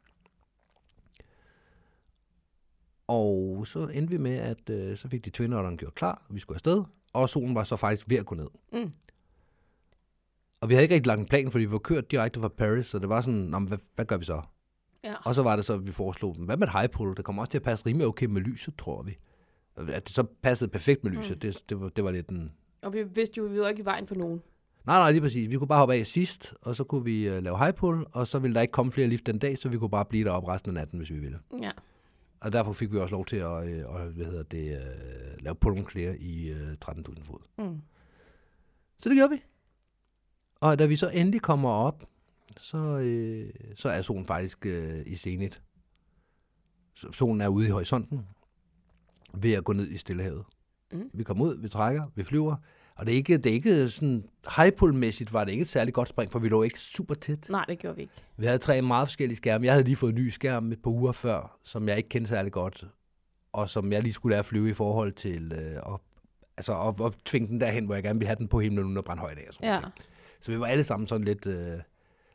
[3.09, 6.41] Og så endte vi med, at øh, så fik de Twin Otteren gjort klar, vi
[6.41, 8.49] skulle afsted, og solen var så faktisk ved at gå ned.
[8.73, 8.93] Mm.
[10.61, 12.87] Og vi havde ikke rigtig lagt en plan, fordi vi var kørt direkte fra Paris,
[12.87, 14.43] så det var sådan, Nå, hvad, hvad gør vi så?
[15.05, 15.15] Ja.
[15.25, 17.17] Og så var det så, at vi foreslog dem, hvad med et high pull?
[17.17, 19.19] Det kommer også til at passe rimelig okay med lyset, tror vi.
[19.77, 21.41] At det så passede perfekt med lyset, mm.
[21.41, 22.53] det, det, var, det var lidt en...
[22.83, 24.43] Og vi vidste jo, vi var ikke i vejen for nogen.
[24.87, 25.51] Nej, nej, lige præcis.
[25.51, 28.27] Vi kunne bare hoppe af sidst, og så kunne vi uh, lave high pull, og
[28.27, 30.53] så ville der ikke komme flere lift den dag, så vi kunne bare blive deroppe
[30.53, 31.39] resten af natten, hvis vi ville.
[31.63, 31.71] Ja.
[32.41, 35.55] Og derfor fik vi også lov til at, øh, og, hvad hedder det, uh, lave
[35.91, 37.39] clear i uh, 13.000 fod.
[37.59, 37.81] Mm.
[38.99, 39.43] Så det gjorde vi.
[40.61, 42.05] Og da vi så endelig kommer op,
[42.57, 45.51] så, øh, så er solen faktisk øh, i.
[46.95, 48.27] Så solen er ude i horisonten
[49.35, 50.45] ved at gå ned i Stillehavet.
[50.93, 51.11] Mm.
[51.13, 52.57] Vi kommer ud, vi trækker, vi flyver.
[52.97, 54.25] Og det er ikke, det er ikke sådan
[54.57, 57.47] high-pull-mæssigt var det ikke et særligt godt spring, for vi lå ikke super tæt.
[57.49, 58.15] Nej, det gjorde vi ikke.
[58.37, 59.65] Vi havde tre meget forskellige skærme.
[59.65, 62.29] Jeg havde lige fået en ny skærm et par uger før, som jeg ikke kendte
[62.29, 62.87] særlig godt,
[63.53, 66.01] og som jeg lige skulle lære at flyve i forhold til øh, at,
[66.57, 68.97] altså, at, at tvinge den derhen, hvor jeg gerne ville have den på himlen uden
[68.99, 69.45] at brænde højt af.
[69.49, 69.81] Og sådan Ja.
[69.81, 69.93] noget.
[70.41, 71.79] Så vi var alle sammen sådan lidt, øh,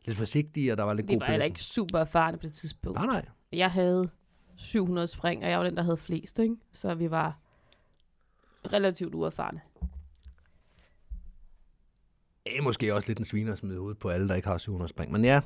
[0.06, 1.48] lidt forsigtige, og der var lidt Vi god var heller plads.
[1.50, 2.98] ikke super erfarne på det tidspunkt.
[3.00, 3.26] Nej, nej.
[3.54, 4.10] Jeg havde
[4.56, 6.56] 700 spring, og jeg var den, der havde flest, ikke?
[6.74, 7.40] Så vi var
[8.74, 9.62] relativt uerfarne.
[12.50, 14.58] Det er måske også lidt en sviner at smide ud på alle, der ikke har
[14.58, 15.12] 700 spring.
[15.12, 15.42] Men ja,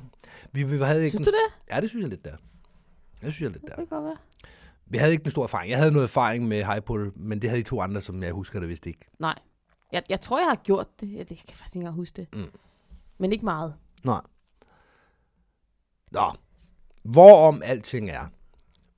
[0.52, 1.74] vi, vi havde ikke Synes en, du det?
[1.74, 2.30] Ja, det synes jeg lidt der.
[2.30, 2.38] Det
[3.20, 3.76] synes jeg lidt Det der.
[3.76, 4.16] kan godt være.
[4.86, 5.70] Vi havde ikke en stor erfaring.
[5.70, 8.32] Jeg havde noget erfaring med high pull, men det havde de to andre, som jeg
[8.32, 9.00] husker det vist ikke.
[9.18, 9.38] Nej.
[9.92, 11.12] Jeg, jeg tror, jeg har gjort det.
[11.12, 12.34] Jeg, det, jeg kan faktisk ikke engang huske det.
[12.34, 12.50] Mm.
[13.18, 13.74] Men ikke meget.
[14.04, 14.20] Nej.
[16.10, 16.32] Nå.
[17.02, 18.26] Hvorom alting er.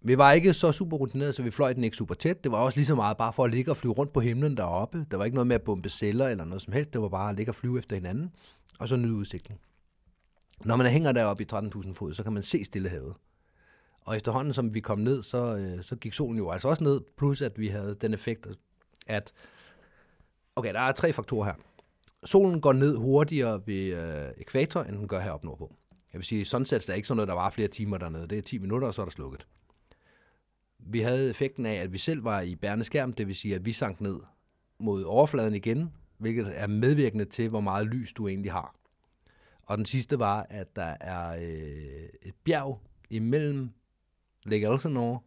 [0.06, 2.44] Vi var ikke så super rutineret, så vi fløj den ikke super tæt.
[2.44, 4.56] Det var også lige så meget bare for at ligge og flyve rundt på himlen
[4.56, 5.06] deroppe.
[5.10, 6.92] Der var ikke noget med at bombe celler eller noget som helst.
[6.92, 8.32] Det var bare at ligge og flyve efter hinanden,
[8.78, 9.54] og så nyde udsigten.
[10.64, 13.14] Når man hænger deroppe i 13.000 fod, så kan man se Stillehavet.
[14.00, 17.00] Og efterhånden, som vi kom ned, så, øh, så gik solen jo altså også ned,
[17.16, 18.48] plus at vi havde den effekt,
[19.06, 19.32] at...
[20.56, 21.54] Okay, der er tre faktorer her.
[22.24, 25.72] Solen går ned hurtigere ved øh, ekvator, end den gør heroppe nordpå.
[26.12, 28.28] Jeg vil sige, sunsets er ikke sådan noget, der var flere timer dernede.
[28.28, 29.46] Det er 10 minutter, og så er der slukket.
[30.88, 33.64] Vi havde effekten af, at vi selv var i bærende skærm, det vil sige, at
[33.64, 34.16] vi sank ned
[34.78, 38.74] mod overfladen igen, hvilket er medvirkende til, hvor meget lys du egentlig har.
[39.62, 43.70] Og den sidste var, at der er øh, et bjerg imellem
[44.44, 45.20] Lake Elsinore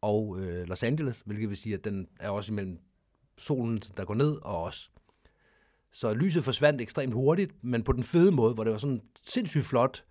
[0.00, 2.78] og øh, Los Angeles, hvilket vil sige, at den er også imellem
[3.38, 4.90] solen, der går ned, og os.
[5.92, 9.64] Så lyset forsvandt ekstremt hurtigt, men på den fede måde, hvor det var sådan sindssygt
[9.64, 10.04] flot,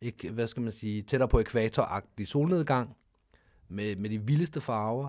[0.00, 2.96] ikke, hvad skal man sige, tættere på ekvatoragtig solnedgang,
[3.70, 5.08] med, med de vildeste farver.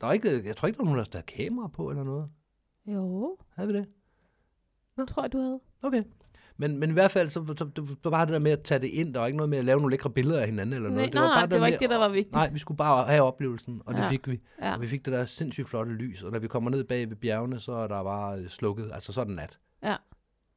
[0.00, 2.28] Der var ikke, jeg tror ikke, der var nogen, der havde kamera på eller noget.
[2.86, 3.86] Jo, Havde vi det?
[4.96, 5.60] det tror jeg, du havde.
[5.82, 6.02] Okay.
[6.56, 8.78] Men, men i hvert fald, så, så, så, så var det der med at tage
[8.80, 9.14] det ind.
[9.14, 11.14] Der var ikke noget med at lave nogle lækre billeder af hinanden eller noget.
[11.14, 12.32] Nej, nej, nej, det var med, ikke det, der var vigtigt.
[12.34, 14.08] Nej, vi skulle bare have oplevelsen, og det Ja.
[14.10, 14.40] fik vi.
[14.62, 14.74] Ja.
[14.74, 17.16] Og vi fik det der sindssygt flotte lys, og når vi kommer ned bag ved
[17.16, 19.58] bjergene, så er der bare øh, slukket, altså så det nat.
[19.82, 19.96] Ja.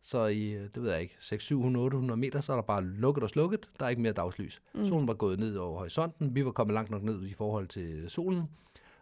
[0.06, 2.84] Så i, øh, det ved jeg ikke, 6, 700, 800 meter, så er der bare
[2.84, 3.70] lukket og slukket.
[3.80, 4.62] Der er ikke mere dagslys.
[4.76, 4.86] Mm.
[4.88, 6.36] Solen var gået ned over horisonten.
[6.36, 8.44] Vi var kommet langt nok ned i forhold til solen.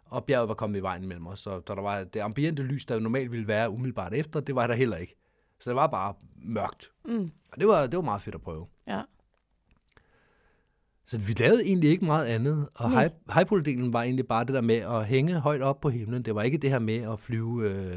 [0.04, 1.40] Og bjerget var kommet i vejen mellem os.
[1.40, 4.74] Så, der var det ambiente lys, der normalt ville være umiddelbart efter, det var der
[4.74, 5.14] heller ikke.
[5.60, 6.90] Så det var bare mørkt.
[7.04, 7.30] Mm.
[7.52, 8.66] Og det var, det var meget fedt at prøve.
[8.86, 9.02] Ja.
[11.04, 13.02] Så vi lavede egentlig ikke meget andet, og Nej.
[13.02, 16.22] high, highpole-delen var egentlig bare det der med at hænge højt op på himlen.
[16.22, 17.96] Det var ikke det her med at flyve øh,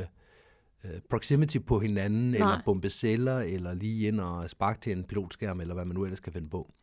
[1.09, 2.39] proximity på hinanden, Nej.
[2.39, 6.03] eller bombe celler, eller lige ind og sparke til en pilotskærm, eller hvad man nu
[6.03, 6.73] ellers kan finde på.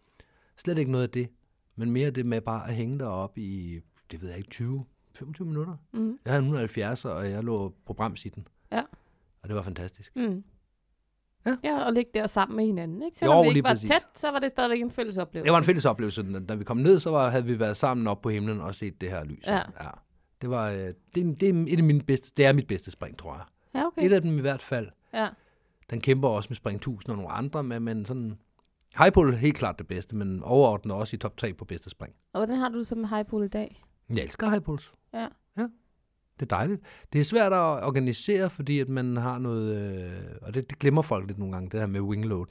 [0.56, 1.28] Slet ikke noget af det,
[1.76, 4.84] men mere det med bare at hænge deroppe i, det ved jeg ikke, 20,
[5.18, 5.76] 25 minutter.
[5.92, 6.18] Mm.
[6.24, 8.46] Jeg havde en 170, og jeg lå på brems i den.
[8.72, 8.82] Ja.
[9.42, 10.16] Og det var fantastisk.
[10.16, 10.44] Mm.
[11.46, 11.56] Ja.
[11.64, 13.02] ja, og ligge der sammen med hinanden.
[13.02, 13.18] Ikke?
[13.18, 13.90] Selvom Jo, vi ikke var præcis.
[13.90, 15.44] tæt, så var det stadigvæk en fælles oplevelse.
[15.44, 16.40] Det var en fælles oplevelse.
[16.48, 19.00] Da vi kom ned, så var, havde vi været sammen op på himlen og set
[19.00, 19.46] det her lys.
[19.46, 19.56] Ja.
[19.56, 19.90] ja.
[20.42, 20.78] Det, var, øh,
[21.14, 23.44] det, det, er et af mine bedste, det er mit bedste spring, tror jeg.
[23.74, 24.06] Ja, okay.
[24.06, 24.88] Et af dem i hvert fald.
[25.14, 25.28] Ja.
[25.90, 28.38] Den kæmper også med spring 1000 og nogle andre, men, men sådan...
[28.98, 32.14] Highpole er helt klart det bedste, men overordnet også i top 3 på bedste spring.
[32.32, 33.82] Og hvordan har du det så med highpool i dag?
[34.08, 34.92] Jeg elsker highpoles.
[35.14, 35.26] Ja.
[35.56, 35.62] Ja,
[36.40, 36.82] det er dejligt.
[37.12, 39.76] Det er svært at organisere, fordi at man har noget...
[39.76, 42.46] Øh, og det, det glemmer folk lidt nogle gange, det her med wingload.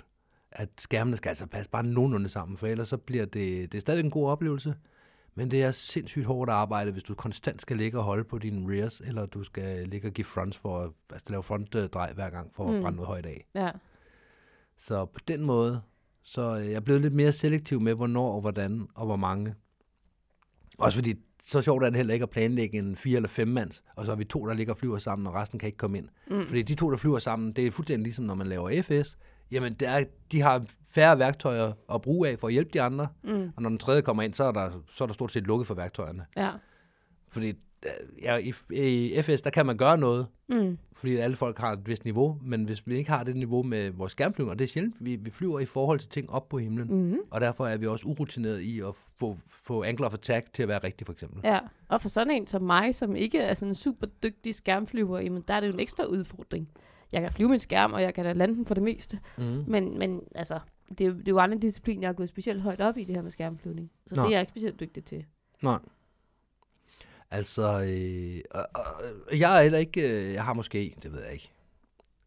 [0.51, 3.71] At skærmene skal altså passe bare nogenlunde sammen, for ellers så bliver det...
[3.71, 4.75] Det er stadig en god oplevelse,
[5.35, 8.75] men det er sindssygt hårdt arbejde, hvis du konstant skal ligge og holde på dine
[8.75, 12.51] rears, eller du skal ligge og give fronts for at altså, lave frontdrej hver gang
[12.55, 12.81] for at Mm.
[12.81, 13.45] brænde noget højt af.
[13.55, 13.71] Ja.
[14.77, 15.81] Så på den måde,
[16.23, 19.55] så øh, jeg er blevet lidt mere selektiv med, hvornår og hvordan og hvor mange.
[20.79, 21.13] Også fordi,
[21.43, 24.11] så sjovt er det heller ikke at planlægge en fire eller fem mands, og så
[24.11, 26.07] er vi to, der ligger og flyver sammen, og resten kan ikke komme ind.
[26.31, 26.45] Mm.
[26.47, 29.17] Fordi de to, der flyver sammen, det er fuldstændig ligesom, når man laver FS.
[29.51, 33.07] Jamen, det er, de har færre værktøjer at bruge af for at hjælpe de andre,
[33.23, 33.51] Mm.
[33.55, 35.67] og når den tredje kommer ind, så er der, så er der stort set lukket
[35.67, 36.25] for værktøjerne.
[36.37, 36.51] Ja.
[37.29, 37.53] Fordi
[38.21, 38.53] ja, i,
[39.13, 40.77] i FS, der kan man gøre noget, Mm.
[40.93, 43.89] fordi alle folk har et vist niveau, men hvis vi ikke har det niveau med
[43.91, 46.57] vores skærmflyvning, og det er sjældent, vi, vi flyver i forhold til ting op på
[46.57, 47.17] himlen, Mm.
[47.31, 50.69] og derfor er vi også urutineret i at få, få angle of attack til at
[50.69, 51.41] være rigtig, for eksempel.
[51.43, 51.59] Ja,
[51.89, 55.43] og for sådan en som mig, som ikke er sådan en super dygtig skærmflyver, jamen
[55.47, 56.69] der er det jo en ekstra udfordring.
[57.11, 59.19] Jeg kan flyve min skærm, og jeg kan da lande den for det meste.
[59.37, 59.63] Mm.
[59.67, 62.29] Men, men altså, det er, jo, det er jo aldrig en disciplin, jeg har gået
[62.29, 63.91] specielt højt op i, det her med skærmflyvning.
[64.07, 64.21] Så Nå.
[64.21, 65.25] det er jeg ikke specielt dygtig til.
[65.61, 65.79] Nej.
[67.31, 68.59] Altså, øh,
[69.29, 71.51] og jeg er heller ikke, øh, jeg har måske, det ved jeg ikke,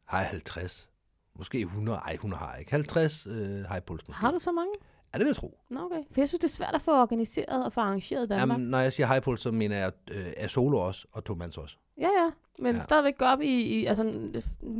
[0.04, 0.90] har jeg 50,
[1.34, 4.20] måske 100, ej 100 har jeg ikke, 50 øh, high pulse måske.
[4.20, 4.72] Har du så mange?
[5.14, 5.58] Ja, det vil jeg tro.
[5.70, 6.02] Nå, okay.
[6.12, 8.58] For jeg synes, det er svært at få organiseret og få arrangeret i Danmark.
[8.58, 11.34] Jamen, når jeg siger high pulse, så mener jeg øh, er solo også, og to
[11.34, 11.76] mands også.
[12.00, 12.30] Ja, ja.
[12.62, 12.82] Men Ja.
[12.82, 13.46] stadigvæk gå op i...
[13.62, 14.12] i altså,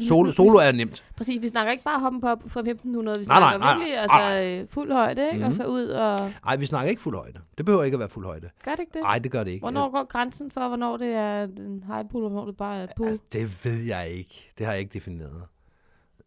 [0.00, 1.04] Solo, solo er nemt.
[1.16, 3.94] Præcis, vi snakker ikke bare hoppen på fra 1500, vi Nej, nej, snakker nej, virkelig
[4.06, 5.38] nej, altså, øh, fuld højde, ikke?
[5.38, 5.44] Mhm.
[5.48, 6.18] Og så ud og...
[6.44, 7.40] Nej, vi snakker ikke fuld højde.
[7.58, 8.50] Det behøver ikke at være fuld højde.
[8.64, 9.02] Gør det ikke det?
[9.02, 9.62] Nej, det gør det ikke.
[9.62, 12.84] Hvornår går grænsen for, hvornår det er en high pool, og hvornår det bare er
[12.84, 13.08] et pool?
[13.08, 14.50] Altså, det ved jeg ikke.
[14.58, 15.42] Det har jeg ikke defineret.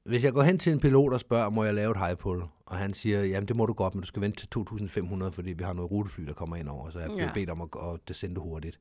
[0.08, 2.42] Hvis jeg går hen til en pilot og spørger, må jeg lave et high pull?
[2.66, 5.52] Og han siger, jamen det må du godt, men du skal vente til 2.500, fordi
[5.54, 7.32] vi har noget rutefly, der kommer ind over, så jeg bliver Ja.
[7.34, 8.80] bedt om at, at descende hurtigt.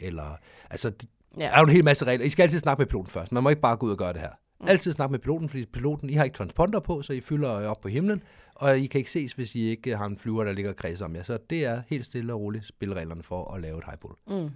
[0.00, 0.36] Eller,
[0.70, 1.46] altså, det Ja.
[1.54, 2.26] er jo en hel masse regler.
[2.26, 3.32] I skal altid snakke med piloten først.
[3.32, 4.30] Man må ikke bare gå ud og gøre det her.
[4.60, 4.66] Mm.
[4.68, 7.80] Altid snakke med piloten, fordi piloten, I har ikke transponder på, så I fylder op
[7.80, 8.22] på himlen,
[8.54, 11.04] og I kan ikke ses, hvis I ikke har en flyver, der ligger og kredser
[11.04, 11.22] om jer.
[11.22, 14.14] Så det er helt stille og roligt spillereglerne for at lave et high pull.
[14.42, 14.50] Mm.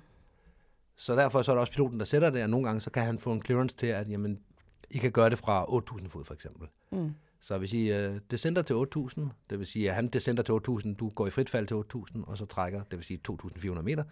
[0.96, 3.02] Så derfor så er der også piloten, der sætter det, og nogle gange så kan
[3.02, 4.38] han få en clearance til, at jamen,
[4.92, 6.68] I kan gøre det fra 8.000 fod for eksempel.
[6.92, 7.14] Mm.
[7.40, 10.94] Så hvis I uh, descender til 8.000, det vil sige, at han descender til 8.000,
[10.94, 14.04] du går i frit fald til 8.000, og så trækker, det vil sige 2.400 meter,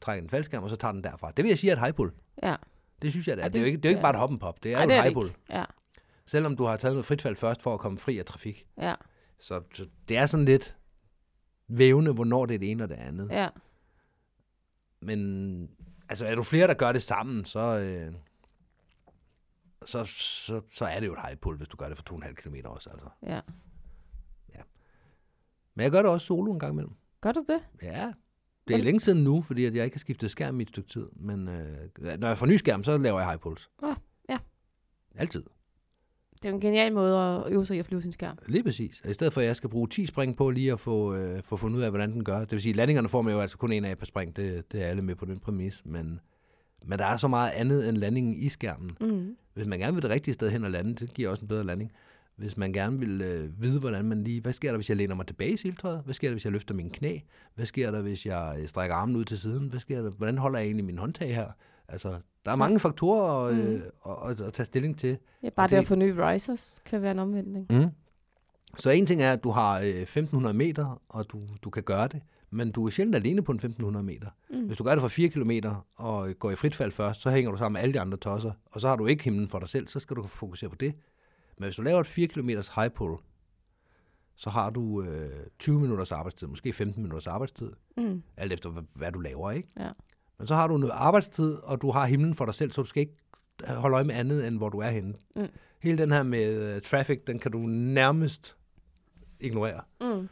[0.00, 1.32] trækker den faldskærm, og så tager den derfra.
[1.36, 2.12] Det vil jeg sige er et high pull.
[2.42, 2.56] Ja.
[3.02, 3.44] Det synes jeg, det er.
[3.44, 4.72] Ja, det, det, er jo ikke, det er jo ikke bare et hoppen pop, det
[4.72, 5.32] er Ej, jo et high pull.
[5.50, 5.64] Ja.
[6.26, 8.66] Selvom du har taget noget frit fald først for at komme fri af trafik.
[8.78, 8.94] Ja.
[9.40, 10.76] Så, så det er sådan lidt
[11.68, 13.28] vævende, hvornår det er det ene og det andet.
[13.30, 13.48] Ja.
[15.00, 15.70] Men
[16.08, 18.14] altså, er du flere, der gør det sammen, så, øh,
[19.86, 22.32] så, så, så er det jo et high pull, hvis du gør det for 2,5
[22.32, 22.90] km også.
[22.90, 23.08] Altså.
[23.22, 23.40] Ja.
[25.76, 26.94] Men jeg gør det også solo en gang imellem.
[27.20, 27.60] Gør du det?
[27.82, 28.12] Ja,
[28.68, 31.06] det er længe siden nu, fordi jeg ikke har skiftet skærm i et stykke tid.
[31.16, 33.68] Men øh, når jeg får ny skærm, så laver jeg high pulse.
[33.82, 33.96] Ah,
[34.28, 34.38] ja.
[35.14, 35.42] Altid.
[36.42, 38.38] Det er en genial måde at øve sig i at flyve sin skærm.
[38.46, 39.00] Lige præcis.
[39.04, 41.42] Og i stedet for, at jeg skal bruge 10 spring på lige at få, øh,
[41.42, 42.38] få fundet ud af, hvordan den gør.
[42.38, 44.36] Det vil sige, landingerne får man jo altså kun en af per spring.
[44.36, 45.82] Det, det er alle med på den præmis.
[45.84, 46.20] Men,
[46.84, 48.96] men der er så meget andet end landingen i skærmen.
[49.00, 49.36] Mm.
[49.56, 51.64] Hvis man gerne vil det rigtige sted hen og lande, det giver også en bedre
[51.64, 51.92] landing.
[52.36, 54.40] Hvis man gerne vil øh, vide, hvordan man lige...
[54.40, 56.00] Hvad sker der, hvis jeg læner mig tilbage i siltøjet?
[56.04, 57.18] Hvad sker der, hvis jeg løfter min knæ?
[57.54, 59.68] Hvad sker der, hvis jeg øh, strækker armen ud til siden?
[59.68, 60.10] Hvad sker der?
[60.10, 61.46] Hvordan holder jeg egentlig min håndtag her?
[61.88, 62.14] Altså,
[62.44, 65.18] der er mange faktorer at, øh, at, at, at tage stilling til.
[65.42, 67.66] Ja, bare Og det det- at få nye risers kan være en omvendning.
[67.70, 67.86] Mm.
[68.78, 72.08] Så en ting er, at du har øh, 1500 meter, og du, du kan gøre
[72.08, 74.28] det, men du er sjældent alene på en 1500 meter.
[74.50, 74.66] Mm.
[74.66, 75.50] Hvis du gør det for 4 km
[75.96, 78.52] og går i frit fald først, så hænger du sammen med alle de andre tosser,
[78.72, 80.94] og så har du ikke himlen for dig selv, så skal du fokusere på det.
[81.58, 83.16] Men hvis du laver et 4 km high pull,
[84.36, 88.22] så har du øh, 20 minutters arbejdstid, måske 15 minutters arbejdstid, Mm.
[88.36, 89.68] alt efter hvad, hvad du laver, ikke?
[89.78, 89.88] Ja.
[90.38, 92.88] Men så har du noget arbejdstid, og du har himlen for dig selv, så du
[92.88, 93.16] skal ikke
[93.68, 95.14] holde øje med andet, end hvor du er henne.
[95.36, 95.46] Mm.
[95.82, 98.56] Hele den her med uh, traffic, den kan du nærmest
[99.40, 99.80] ignorere.
[100.00, 100.28] Mm.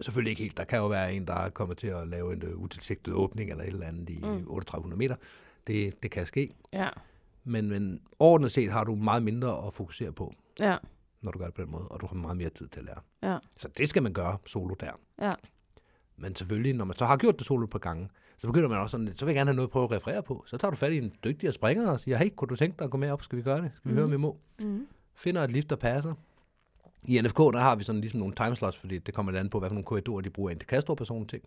[0.00, 0.56] Selvfølgelig ikke helt.
[0.56, 3.50] Der kan jo være en, der er kommet til at lave en uh, utilsigtet åbning
[3.50, 4.22] eller et eller andet i mm.
[4.22, 5.16] 3800 meter.
[5.66, 6.54] Det, det kan ske.
[6.72, 6.88] Ja.
[7.44, 10.76] Men, men overordnet set har du meget mindre at fokusere på, Ja.
[11.22, 12.86] når du gør det på den måde, og du har meget mere tid til at
[12.86, 13.00] lære.
[13.32, 13.38] Ja.
[13.56, 14.90] Så det skal man gøre solo der.
[15.22, 15.34] Ja.
[16.16, 18.90] Men selvfølgelig, når man så har gjort det solo par gange, så begynder man også
[18.90, 20.44] sådan lidt, så vil jeg gerne have noget at prøve at referere på.
[20.46, 22.84] Så tager du fat i en dygtigere springer og siger, hey, kunne du tænke dig
[22.84, 23.22] at gå med op?
[23.22, 23.70] Skal vi gøre det?
[23.76, 23.96] Skal vi mm.
[23.96, 24.36] høre, om vi må?
[24.60, 24.86] Mm.
[25.14, 26.14] Finder et lift, der passer.
[27.08, 29.68] I NFK, der har vi sådan ligesom nogle timeslots, fordi det kommer an på, hvad
[29.68, 31.42] for nogle korridorer de bruger ind til sådan nogle ting.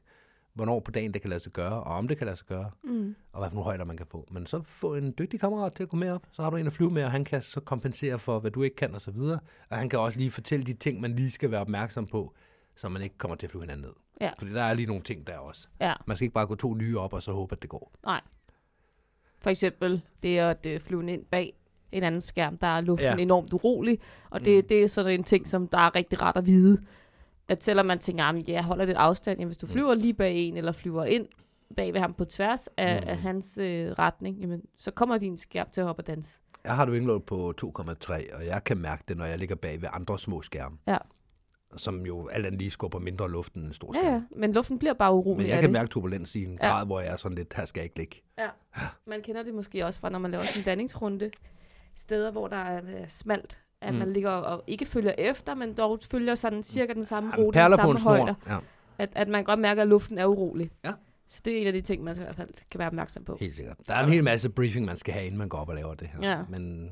[0.54, 2.72] Hvornår på dagen det kan lade sig gøre, og om det kan lade sig gøre,
[2.84, 3.16] Mm.
[3.34, 4.28] og hvad for nogle højder man kan få.
[4.32, 6.68] Men så få en dygtig kammerat til at gå med op, så har du en
[6.68, 9.12] at flyve med, og han kan så kompensere for, hvad du ikke kan og så
[9.12, 9.40] videre.
[9.70, 12.34] Og han kan også lige fortælle de ting, man lige skal være opmærksom på,
[12.76, 13.94] så man ikke kommer til at flyve hinanden ned.
[14.22, 14.32] Ja.
[14.40, 15.68] Fordi der er lige nogle ting der også.
[15.82, 15.94] Ja.
[16.08, 17.92] Man skal ikke bare gå to nye op, og så håbe, at det går.
[18.06, 18.22] Nej.
[19.42, 21.54] For eksempel det at øh, flyve ind bag
[21.92, 23.16] en anden skærm, der er luften Ja.
[23.16, 23.22] ja.
[23.22, 24.00] enormt urolig.
[24.30, 24.68] Og det, Mm.
[24.68, 26.82] det er sådan en ting, som der er rigtig rart at vide.
[27.48, 29.72] At selvom man tænker, at ja, jeg holder lidt afstand, jamen, hvis du Mm.
[29.72, 31.28] flyver lige bag en, eller flyver ind
[31.76, 33.08] bag ved ham på tværs af, Mm.
[33.10, 36.40] af hans øh, retning, jamen, så kommer din skærm til at hoppe og danse.
[36.64, 39.82] Jeg har du indlåd på 2,3, og jeg kan mærke det, når jeg ligger bag
[39.82, 40.78] ved andre små skærme.
[40.88, 40.98] Ja.
[41.78, 44.14] Som jo alt andet lige skubber mindre luft end en stor Ja, skærm.
[44.14, 45.72] ja, men luften bliver bare urolig Men jeg kan det.
[45.72, 46.68] mærke turbulens i en Ja.
[46.68, 48.22] grad, hvor jeg er sådan lidt, her skal jeg ikke ligge.
[48.38, 48.48] Ja.
[49.08, 51.32] Man kender det måske også fra, når man laver en danningsrunde.
[51.96, 53.60] Steder, hvor der er øh, smalt.
[53.82, 54.00] At Mm.
[54.00, 57.60] man ligger og ikke følger efter, men dog følger sådan cirka den samme Jamen, rute,
[57.60, 58.12] den samme en snor.
[58.18, 58.36] højde.
[58.48, 58.58] Ja,
[58.98, 60.72] At, at man godt mærker, at luften er urolig.
[60.86, 60.94] Ja.
[61.28, 63.38] Så det er en af de ting, man i hvert fald kan være opmærksom på.
[63.40, 63.78] helt sikkert.
[63.88, 65.94] Der er en hel masse briefing, man skal have, inden man går op og laver
[65.96, 66.30] det her.
[66.30, 66.44] Ja.
[66.50, 66.92] Men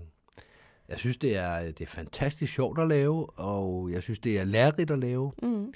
[0.89, 4.45] jeg synes, det er, det er fantastisk sjovt at lave, og jeg synes, det er
[4.45, 5.31] lærerigt at lave.
[5.43, 5.73] Mm.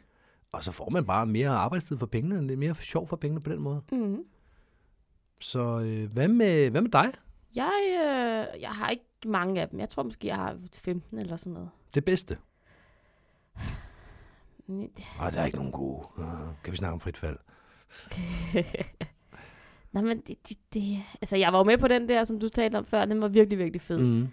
[0.52, 2.42] Og så får man bare mere arbejdstid for pengene.
[2.42, 3.82] Det er mere sjov for pengene på den måde.
[3.92, 4.18] Mm.
[5.40, 7.12] Så øh, hvad, med, hvad med dig?
[7.56, 9.80] Jeg, øh, jeg har ikke mange af dem.
[9.80, 11.70] Jeg tror måske, jeg har 15 eller sådan noget.
[11.94, 12.38] Det bedste?
[14.68, 16.08] Nej, der er ikke nogen gode.
[16.18, 16.24] Uh,
[16.64, 17.38] kan vi snakke om frit fald?
[19.94, 22.50] Nej, men det, det, det, altså jeg var jo med på den der, som du
[22.50, 23.06] talte om før.
[23.06, 24.00] Den var virkelig, virkelig fed.
[24.00, 24.28] Mm.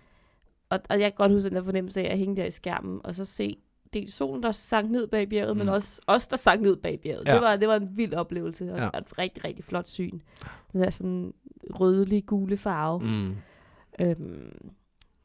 [0.71, 3.01] Og, og jeg kan godt huske den der fornemmelse af at hænge der i skærmen,
[3.05, 3.57] og så se
[3.93, 5.59] dels solen, der sank ned bag bjerget, mm.
[5.59, 5.73] men Mm.
[5.73, 7.27] også os, der sank ned bag bjerget.
[7.27, 7.35] Ja.
[7.35, 8.87] Det, var, det var en vild oplevelse, og ja.
[8.99, 10.19] et rigtig, rigtig flot syn.
[10.73, 11.35] Den der sådan
[11.75, 13.01] rødlig gule farve.
[13.01, 13.37] Mm.
[14.01, 14.71] Øhm,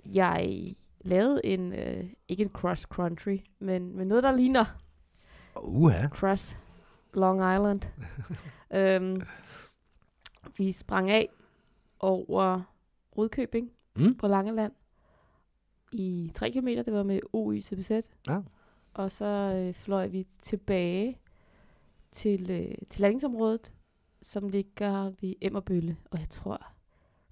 [0.06, 4.66] jeg lavede en, øh, ikke en cross country, men, men noget, der ligner
[5.64, 6.08] Uha.
[6.08, 6.56] cross
[7.14, 7.82] Long Island.
[8.80, 9.22] øhm,
[10.58, 11.30] vi sprang af
[12.00, 12.62] over
[13.18, 14.16] Rudkøbing Mm.
[14.18, 14.72] på Langeland
[15.92, 16.68] i 3 km.
[16.68, 17.92] Det var med OY CBZ.
[18.28, 18.42] Ja.
[18.94, 21.18] Og så øh, fløj vi tilbage
[22.12, 23.74] til, øh, til landingsområdet,
[24.22, 25.98] som ligger ved Emmerbølle.
[26.12, 26.72] Og jeg tror,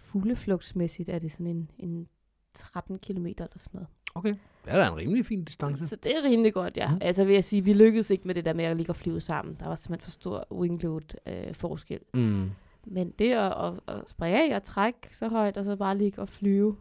[0.08, 2.08] fugleflugtsmæssigt er det sådan en, en
[2.54, 3.88] 13 km eller sådan noget.
[4.16, 4.36] Okay.
[4.66, 5.88] Det er da en rimelig fin distance.
[5.88, 6.92] Så det er rimelig godt, ja.
[6.92, 6.98] Mm.
[7.02, 9.22] Altså vil jeg sige, vi lykkedes ikke med det der med at ligge og flyve
[9.22, 9.58] sammen.
[9.60, 12.00] Der var simpelthen for stor wingload øh, forskel.
[12.14, 12.52] Mm.
[12.86, 16.22] Men det at, at, at springe af og trække så højt, og så bare ligge
[16.22, 16.76] og flyve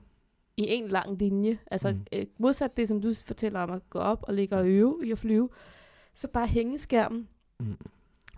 [0.57, 1.59] i en lang linje.
[1.71, 2.07] Altså mm.
[2.13, 5.11] øh, modsat det, som du fortæller om at gå op og ligge og øve i
[5.11, 5.49] at flyve,
[6.15, 7.29] så bare hænge skærmen.
[7.61, 7.77] Mm.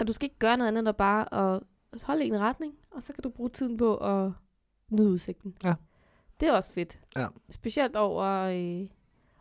[0.00, 1.62] Og du skal ikke gøre noget andet end at bare at
[2.02, 4.32] holde en retning, og så kan du bruge tiden på at
[4.90, 5.54] nyde udsigten.
[5.64, 5.74] Ja.
[6.40, 7.00] Det er også fedt.
[7.16, 7.26] Ja.
[7.50, 8.86] Specielt over, øh,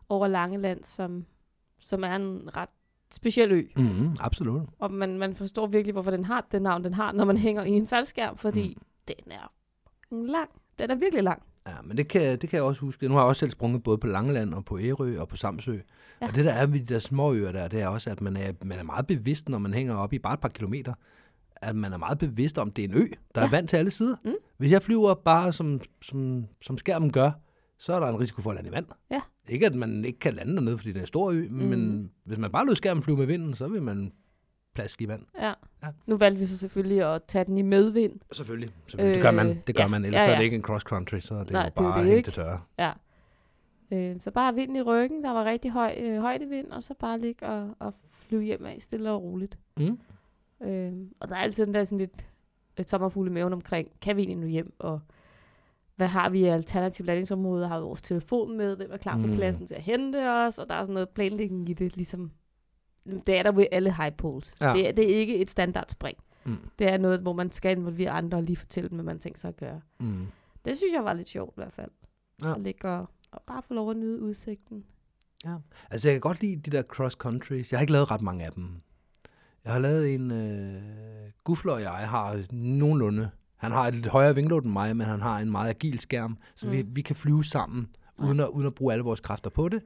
[0.09, 1.25] over Langeland, som,
[1.83, 2.69] som er en ret
[3.11, 3.63] speciel ø.
[3.77, 4.15] Mm.
[4.19, 4.61] Absolut.
[4.79, 7.63] Og man, man forstår virkelig, hvorfor den har det navn, den har, når man hænger
[7.63, 8.81] i en faldskærm, fordi Mm.
[9.07, 9.51] den er
[10.11, 10.49] lang.
[10.79, 11.41] Den er virkelig lang.
[11.67, 13.07] Ja, men det kan, det kan jeg også huske.
[13.07, 15.77] Nu har jeg også selv sprunget både på Langeland og på Ærø og på Samsø.
[16.21, 16.27] Ja.
[16.27, 18.37] Og det der er ved de der små øer der, det er også, at man
[18.37, 20.93] er, man er meget bevidst, når man hænger op i bare et par kilometer,
[21.61, 23.05] at man er meget bevidst om, at det er en ø,
[23.35, 23.47] der ja.
[23.47, 24.15] er vand til alle sider.
[24.25, 24.33] Mm.
[24.57, 27.31] Hvis jeg flyver bare som, som, som skærmen gør,
[27.79, 28.85] så er der en risiko for at lande i vand.
[29.11, 29.21] Ja.
[29.49, 31.55] Ikke at man ikke kan lande dernede, fordi det er en stor ø, mm.
[31.55, 34.11] men hvis man bare lod skærmen flyve med vinden, så vil man
[34.75, 35.21] plaske i vand.
[35.41, 35.53] Ja.
[35.83, 35.87] Ja.
[36.05, 38.13] Nu valgte vi så selvfølgelig at tage den i medvind.
[38.31, 38.69] Selvfølgelig.
[38.87, 39.09] selvfølgelig.
[39.09, 39.61] Øh, det gør man.
[39.67, 39.87] Det gør ja.
[39.89, 40.05] man.
[40.05, 41.77] Ellers Ja, ja, er det ikke en cross country, så er det Nej, jo det
[41.77, 42.27] er bare det ikke.
[42.27, 42.59] til tørre.
[42.79, 42.91] Ja.
[43.93, 47.19] Øh, så bare vind i ryggen, der var rigtig høj øh, højdevind, og så bare
[47.19, 49.57] ligge og, og flyve hjem af stille og roligt.
[49.77, 49.99] Mm.
[50.63, 52.27] Øh, og der er altid den der sådan lidt
[52.79, 54.99] øh, tommerfugle i maven omkring, kan vi egentlig nu hjem, og
[55.95, 57.67] hvad har vi af alternative landingsområder?
[57.67, 58.75] Har vi vores telefon med?
[58.75, 59.35] Hvem er klar på Mm.
[59.35, 60.57] pladsen til at hente os?
[60.57, 62.31] Og der er sådan noget planlægning i det, ligesom
[63.27, 64.55] det er der ved alle high poles.
[64.61, 64.73] Ja.
[64.73, 66.17] Det, er, det er ikke et standard spring.
[66.45, 66.57] Mm.
[66.79, 69.39] Det er noget, hvor man skal involvere andre og lige fortælle dem, hvad man tænker
[69.39, 69.81] sig at gøre.
[69.99, 70.27] Mm.
[70.65, 71.91] Det synes jeg var lidt sjovt i hvert fald.
[72.43, 72.55] Ja.
[72.55, 74.83] At ligge og, og bare få lov at nyde udsigten.
[75.91, 77.71] Altså, jeg kan godt lide de der cross countries.
[77.71, 78.81] Jeg har ikke lavet ret mange af dem.
[79.67, 80.31] Jeg har lavet en...
[80.31, 80.81] Øh,
[81.43, 83.29] Gufler og jeg har nogenlunde...
[83.57, 86.37] Han har et lidt højere vingload end mig, men han har en meget agil skærm,
[86.55, 86.71] så mm.
[86.71, 87.87] vi, vi kan flyve sammen,
[88.19, 89.81] uden at, uden at bruge alle vores kræfter på det.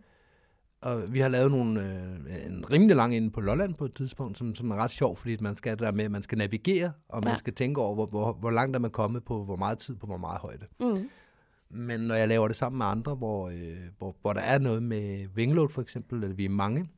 [0.81, 4.37] og vi har lavet nogle, øh, en rimelig lang inde på Lolland på et tidspunkt,
[4.37, 7.21] som, som er ret sjov, fordi man skal der med, at man skal navigere, og
[7.23, 7.35] man Ja.
[7.35, 10.05] skal tænke over, hvor, hvor, hvor langt er man kommet på, hvor meget tid på
[10.05, 10.65] hvor meget højde.
[10.79, 11.09] Mm.
[11.69, 14.83] Men når jeg laver det sammen med andre, hvor, øh, hvor, hvor der er noget
[14.83, 16.89] med wingload for eksempel, eller vi er mange,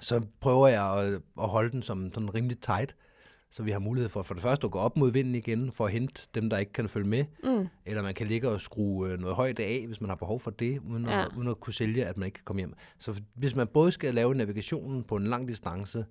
[0.00, 1.12] så prøver jeg at,
[1.42, 2.96] at holde den som sådan rimelig tight,
[3.50, 5.86] så vi har mulighed for for det første at gå op mod vinden igen, for
[5.86, 7.66] at hente dem, der ikke kan følge med, Mm.
[7.86, 10.50] eller man kan ligge og skrue øh, noget højde af, hvis man har behov for
[10.50, 11.24] det, uden, Ja.
[11.24, 12.74] at, uden at kunne sælge, at man ikke kan komme hjem.
[12.98, 16.04] Så hvis man både skal lave navigationen på en lang distance,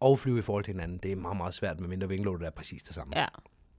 [0.00, 2.50] og flyve i forhold til hinanden, det er meget, meget svært, med mindre wingloadet er
[2.50, 3.18] præcis det samme.
[3.18, 3.26] Ja,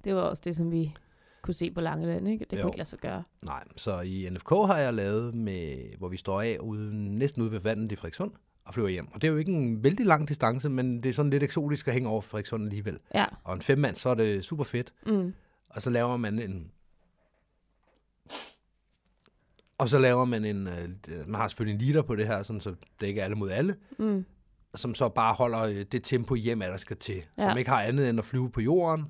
[0.04, 0.93] det var også det, som vi
[1.41, 2.45] kunne se på Langeland, ikke?
[2.50, 2.62] Det Jo.
[2.62, 3.24] kunne ikke lade sig gøre.
[3.45, 7.52] Nej, så i NFK har jeg lavet, med, hvor vi står af uden, næsten ude
[7.52, 8.32] ved vandet i Frederikssund
[8.68, 9.07] og flyver hjem.
[9.11, 11.88] Og det er jo ikke en vældig lang distance, men det er sådan lidt eksotisk
[11.88, 12.99] at hænge over Frederikssund alligevel.
[13.15, 13.26] Ja.
[13.43, 14.93] Og en femmand, så er det super fedt.
[15.05, 15.34] Mm.
[15.70, 16.72] Og så laver man en...
[19.78, 20.68] Og så laver man en...
[20.68, 23.36] øh, Man har selvfølgelig en liter på det her, sådan, så det ikke er alle
[23.36, 23.76] mod alle.
[23.99, 24.26] Mm.
[24.76, 27.24] Som så bare holder øh, det tempo hjem, at der skal til.
[27.38, 27.43] Ja.
[27.43, 29.05] Som ikke har andet end at flyve på jorden.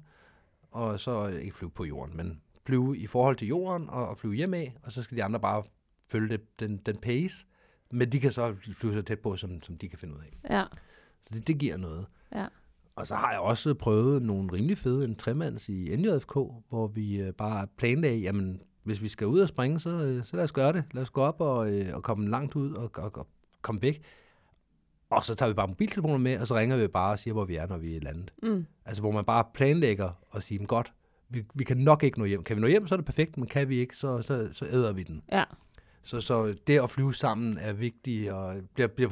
[0.72, 4.18] Og så øh, ikke flyve på jorden, men flyve i forhold til jorden og, og
[4.18, 4.76] flyve hjem af.
[4.84, 5.64] Og så skal de andre bare
[6.12, 7.46] følge det, den, den pace.
[7.92, 10.56] Men de kan så flyve så tæt på, som, som de kan finde ud af.
[10.58, 10.64] Ja.
[11.22, 12.06] Så det, det giver noget.
[12.36, 12.48] Ja.
[12.96, 16.34] Og så har jeg også prøvet nogle rimelig fede, en tremands i NJFK,
[16.70, 20.36] hvor vi øh, bare planlagde, jamen hvis vi skal ud og springe, så, øh, så
[20.36, 20.84] lad os gøre det.
[20.92, 23.28] Lad os gå op og, øh, og komme langt ud og, og, og
[23.62, 24.02] komme væk.
[25.10, 27.46] Og så tager vi bare mobiltelefoner med, og så ringer vi bare og siger, hvor
[27.46, 28.34] vi er, når vi er landet.
[28.44, 28.66] Mm.
[28.86, 30.94] Altså hvor man bare planlægger og siger, "Men godt,
[31.30, 32.44] vi, vi kan nok ikke nå hjem.
[32.44, 34.66] Kan vi nå hjem, så er det perfekt, men kan vi ikke, så, så, så
[34.66, 35.22] æder vi den.
[35.32, 35.44] Ja.
[36.08, 39.10] Så, så det at flyve sammen er vigtigt og bliver, bliver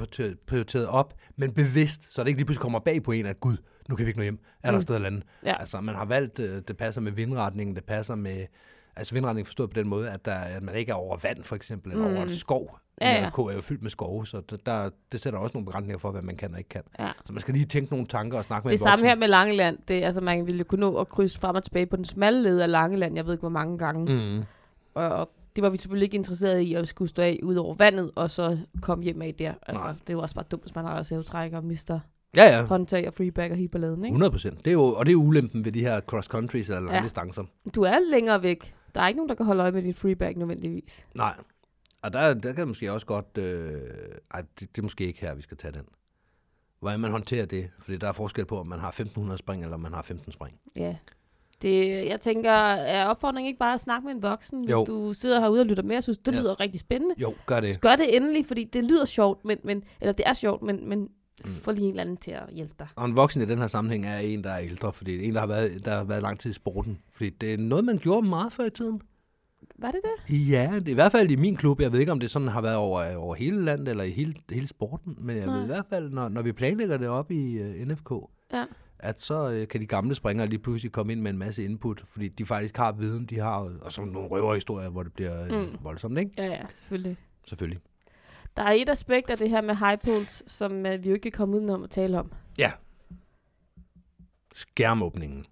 [0.47, 3.57] prioriteret- op, men bevidst, så det ikke lige pludselig kommer bag på en, at gud,
[3.89, 4.39] nu kan vi ikke nå hjem.
[4.63, 4.81] Er der Mm.
[4.81, 5.21] sted at lande?
[5.45, 5.59] Ja.
[5.59, 8.45] Altså, man har valgt, øh, det passer med vindretningen, det passer med,
[8.95, 11.55] altså vindretningen forstået på den måde, at, der, at man ikke er over vand, for
[11.55, 12.15] eksempel, eller Mm.
[12.15, 12.77] over et skov.
[13.01, 13.25] Ja, ja.
[13.25, 16.21] Er jo fyldt med skove, så der, der, det sætter også nogle begrænsninger for, hvad
[16.21, 16.81] man kan og ikke kan.
[16.99, 17.11] Ja.
[17.25, 19.77] Så man skal lige tænke nogle tanker og snakke med Det samme her med Langeland.
[19.87, 22.59] Det, altså, man ville kunne nå at krydse frem og tilbage på den smalle led
[22.59, 23.15] af Langeland.
[23.15, 24.13] Jeg ved ikke, hvor mange gange.
[24.13, 24.37] Mm.
[24.37, 24.43] Mm.
[24.95, 27.55] Og, og det var vi selvfølgelig ikke interesseret i, at vi skulle stå af ud
[27.55, 29.53] over vandet, og så komme hjem af der.
[29.67, 29.93] Altså, Nej.
[29.93, 31.99] det er jo også bare dumt, hvis man har sævetrækker og mister
[32.35, 32.65] Ja, ja.
[32.65, 34.07] håndtag og freeback og hiberladen, ikke?
[34.13, 34.57] 100 procent.
[34.57, 37.03] Det er jo, og det er ulempen ved de her cross-countries eller lange Ja.
[37.03, 37.43] distancer.
[37.75, 38.75] Du er længere væk.
[38.95, 41.07] Der er ikke nogen, der kan holde øje med din freeback nødvendigvis.
[41.15, 41.33] Nej.
[42.01, 43.37] Og der, der kan måske også godt...
[43.37, 43.81] Øh,
[44.33, 45.81] ej, det, det er måske ikke her, vi skal tage den.
[46.79, 47.69] Hvordan man håndterer det.
[47.79, 50.31] Fordi der er forskel på, om man har 1500 spring, eller om man har 15
[50.31, 50.59] spring.
[50.75, 50.95] Ja.
[51.61, 54.85] Det, jeg tænker, er opfordringen ikke bare at snakke med en voksen, hvis Jo.
[54.87, 56.39] du sidder herude og lytter med og synes, det Ja.
[56.39, 57.15] lyder rigtig spændende?
[57.17, 57.73] Jo, gør det.
[57.73, 60.89] Så gør det endelig, fordi det lyder sjovt, men, men, eller det er sjovt, men,
[60.89, 61.07] men
[61.45, 61.51] Mm.
[61.51, 62.87] få lige en eller anden til at hjælpe dig.
[62.95, 65.27] Og en voksen i den her sammenhæng er en, der er ældre, fordi det er
[65.27, 66.97] en, der har været, der har været lang tid i sporten.
[67.11, 69.01] Fordi det er noget, man gjorde meget før i tiden.
[69.79, 70.49] Var det det?
[70.49, 71.81] Ja, det er i hvert fald i min klub.
[71.81, 74.33] Jeg ved ikke, om det sådan har været over, over hele landet eller i hele,
[74.51, 75.15] hele sporten.
[75.21, 75.55] Men jeg Nej.
[75.55, 78.11] ved i hvert fald, når, når vi planlægger det op i uh, NFK,
[78.53, 78.63] Ja.
[78.99, 82.03] At så øh, kan de gamle springere lige pludselig komme ind med en masse input,
[82.07, 85.69] fordi de faktisk har viden, de har, og så nogle røverhistorier, hvor det bliver mm.
[85.71, 85.77] Mm.
[85.81, 86.31] voldsomt, ikke?
[86.37, 87.17] Ja, ja, selvfølgelig.
[87.47, 87.79] Selvfølgelig.
[88.57, 91.19] Der er et aspekt af det her med high pools, som uh, vi jo ikke
[91.19, 92.31] kan komme udenom at tale om.
[92.59, 92.71] Ja.
[94.53, 95.45] Skærmåbningen.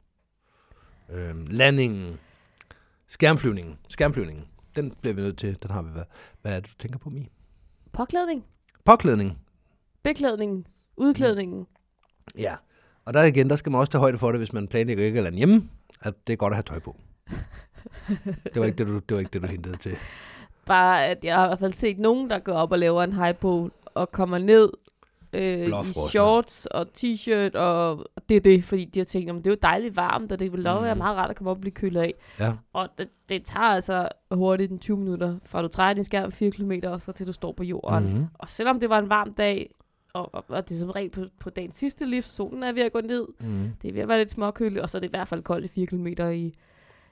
[1.10, 2.20] Øhm, landingen.
[3.08, 3.78] Skærmflyvningen.
[3.88, 4.46] Skærmflyvningen.
[4.76, 5.58] Den bliver vi nødt til.
[5.64, 6.08] Den har vi været.
[6.42, 7.30] Hvad er det, du tænker på, Mi?
[7.92, 8.46] Påklædning,
[8.86, 9.38] Påklædning.
[10.04, 10.68] beklædning,
[10.98, 11.68] udklædningen.
[12.38, 12.56] Ja.
[13.06, 15.18] Og der igen, der skal man også tage højde for det, hvis man planlægger ikke
[15.18, 15.70] at lande hjemme,
[16.02, 16.96] at det er godt at have tøj på.
[18.44, 19.92] Det var ikke det, du, det, var ikke det, du hentede til.
[20.66, 23.14] Bare, at jeg har i hvert fald set nogen, der går op og laver en
[23.14, 24.70] high pool og kommer ned
[25.34, 25.72] øh, i
[26.10, 29.58] shorts og t-shirt, og det er det, fordi de har tænkt, at det er jo
[29.64, 30.84] dejligt varmt, og det vil Mhm.
[30.84, 32.14] være meget rart at komme op og blive kølet af.
[32.40, 32.54] Ja.
[32.74, 36.52] Og det, det tager altså hurtigt en 20 minutter, fra du træder din skærm 4
[36.52, 38.04] km, og så til du står på jorden.
[38.04, 38.26] Mm-hmm.
[38.34, 39.70] Og selvom det var en varm dag,
[40.14, 42.82] og, og, og det er som regel på, på dagens sidste lift, solen er ved
[42.82, 43.70] at gå ned, Mm.
[43.82, 45.66] det er ved at være lidt småkøligt, og så er det i hvert fald koldt
[45.66, 46.54] i 4 km i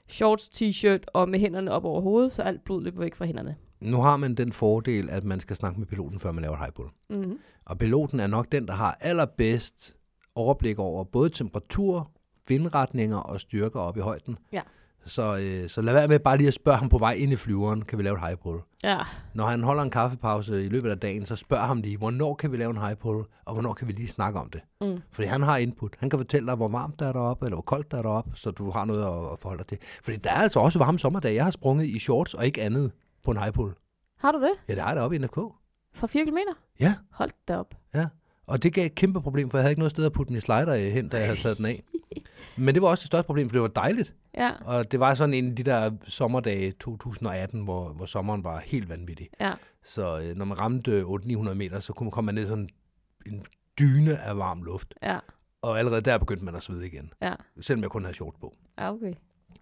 [0.08, 3.56] shorts, t-shirt og med hænderne op over hovedet, så alt blod løber væk fra hænderne.
[3.80, 6.60] Nu har man den fordel, at man skal snakke med piloten, før man laver et
[6.60, 6.88] high pull.
[7.10, 7.38] Mm-hmm.
[7.64, 9.96] Og piloten er nok den, der har allerbedst
[10.34, 12.10] overblik over både temperatur,
[12.48, 14.38] vindretninger og styrker op i højden.
[14.52, 14.60] Ja.
[15.04, 17.36] Så, øh, så lad være med bare lige at spørge ham på vej ind i
[17.36, 18.60] flyveren, kan vi lave et high pull?
[18.84, 18.98] Ja,
[19.34, 22.52] Når han holder en kaffepause i løbet af dagen, så spørg ham lige, hvornår kan
[22.52, 24.60] vi lave en high pull, og hvornår kan vi lige snakke om det?
[24.80, 25.00] mm.
[25.12, 25.94] Fordi han har input.
[25.98, 28.30] Han kan fortælle dig, hvor varmt der er deroppe, eller hvor koldt der er deroppe,
[28.34, 29.78] så du har noget at, at forholde dig til.
[30.04, 31.34] Fordi der er altså også varme sommerdage.
[31.34, 32.92] Jeg har sprunget i shorts og ikke andet
[33.24, 33.72] på en high pull.
[34.18, 34.50] har du det?
[34.68, 35.38] Ja, det har jeg deroppe i NFK.
[35.94, 36.36] Fra 4 km?
[36.80, 36.94] Ja.
[37.12, 37.74] Hold da op.
[37.94, 38.06] Ja,
[38.46, 40.40] og det gav et kæmpe problem, for jeg havde ikke noget sted at putte min
[40.40, 41.82] slider hen, da jeg havde taget den af.
[42.56, 44.14] Men det var også det største problem, for det var dejligt.
[44.34, 48.58] Ja, Og det var sådan en af de der sommerdage 2018, hvor, hvor sommeren var
[48.66, 49.28] helt vanvittig.
[49.40, 49.52] ja,
[49.84, 52.68] Så øh, når man ramte 800-900 meter, så kunne man komme ned sådan
[53.26, 53.44] en
[53.78, 54.94] dyne af varm luft.
[55.02, 55.18] ja,
[55.62, 57.12] Og allerede der begyndte man at svede igen.
[57.22, 57.34] ja.
[57.60, 58.54] Selvom jeg kun havde shorts på.
[58.78, 59.12] Ja, okay.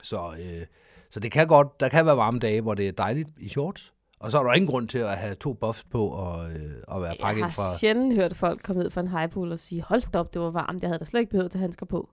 [0.02, 0.66] Så, øh,
[1.10, 3.92] så det kan godt, der kan være varme dage, hvor det er dejligt i shorts.
[4.20, 7.00] Og så er der ingen grund til at have to buffs på og, øh, og
[7.00, 7.78] være Jeg pakket har ind fra...
[7.78, 10.82] sjældent hørt folk komme ned fra en highpool og sige, hold op, det var varmt,
[10.82, 12.10] jeg havde da slet ikke behøvet at tage handsker på.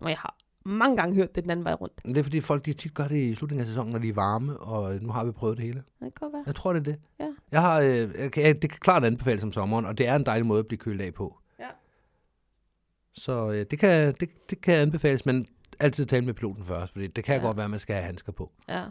[0.00, 2.02] Og jeg har mange gange hørt det den anden vej rundt.
[2.04, 4.12] Det er fordi folk de tit gør det i slutningen af sæsonen, når de er
[4.12, 5.78] varme, og nu har vi prøvet det hele.
[5.78, 6.42] Det kan godt være.
[6.46, 7.00] Jeg tror, det er det.
[7.20, 7.28] Ja.
[7.52, 7.88] Jeg har, øh,
[8.18, 10.66] jeg jeg, det kan klart anbefales om sommeren, og det er en dejlig måde at
[10.66, 11.38] blive kølet af på.
[11.58, 11.68] Ja.
[13.12, 15.46] Så øh, det, kan, det, det kan anbefales, men
[15.80, 17.46] altid tale med piloten først, fordi det kan ja.
[17.46, 18.50] godt være, at man skal have handsker på.
[18.68, 18.84] Ja.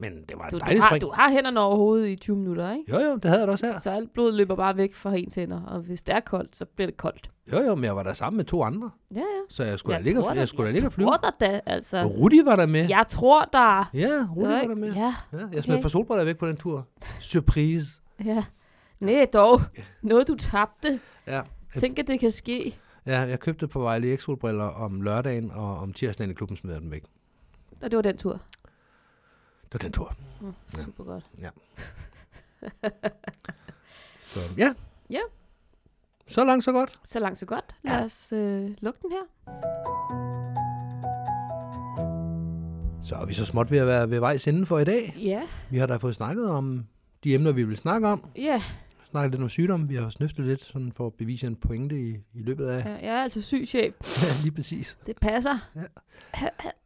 [0.00, 1.02] Men det var et Du, du, dejligt har, spring.
[1.02, 2.84] du har hænderne over hovedet i 20 minutter, ikke?
[2.92, 3.78] Jo, jo, det havde jeg da også her.
[3.78, 6.64] Så alt blod løber bare væk fra ens hænder, og hvis det er koldt, så
[6.66, 7.28] bliver det koldt.
[7.52, 9.24] Jo, jo, men jeg var der sammen med to andre, Ja, ja.
[9.48, 11.06] så jeg skulle da ligge, og- da- jeg skulle da jeg ligge og flyve.
[11.06, 12.02] tror da da, altså.
[12.04, 12.88] Rudi var der med.
[12.88, 13.90] Jeg tror der.
[13.94, 14.92] Ja, Rudi var der med.
[14.92, 15.60] Ja, Ja, jeg okay.
[15.62, 16.86] smed et par solbriller væk på den tur.
[17.20, 18.00] Surprise.
[18.24, 18.44] ja.
[19.00, 19.60] Nej, dog.
[20.02, 21.00] Noget, du tabte.
[21.26, 21.42] Ja.
[21.78, 22.78] Tænk, at det kan ske.
[23.06, 26.72] Ja, jeg købte på Vejle X solbriller om lørdagen, og om tirsdagen i klubben smed
[26.72, 27.04] jeg dem væk.
[27.82, 28.40] Og det var den tur.
[29.72, 30.14] Det var den tur.
[30.40, 31.24] Mm, super godt.
[34.26, 34.74] Så ja.
[35.10, 35.20] Ja.
[36.26, 37.00] Så langt, så godt.
[37.04, 37.64] Så langt, så godt.
[37.84, 39.22] Lad os øh, lukke den her.
[43.04, 45.14] Så er vi så småt ved at være ved vejs ende for i dag.
[45.18, 46.86] Ja, Vi har da fået snakket om
[47.24, 48.24] de emner, vi vil snakke om.
[48.36, 48.62] ja.
[49.10, 49.88] Snakket lidt om sygdom.
[49.88, 52.84] Vi har snøftet lidt sådan for at bevise en pointe i, i løbet af.
[52.84, 52.90] ja.
[52.90, 53.94] Jeg er altså syg, chef.
[54.22, 54.98] Ja, lige præcis.
[55.06, 55.58] Det passer.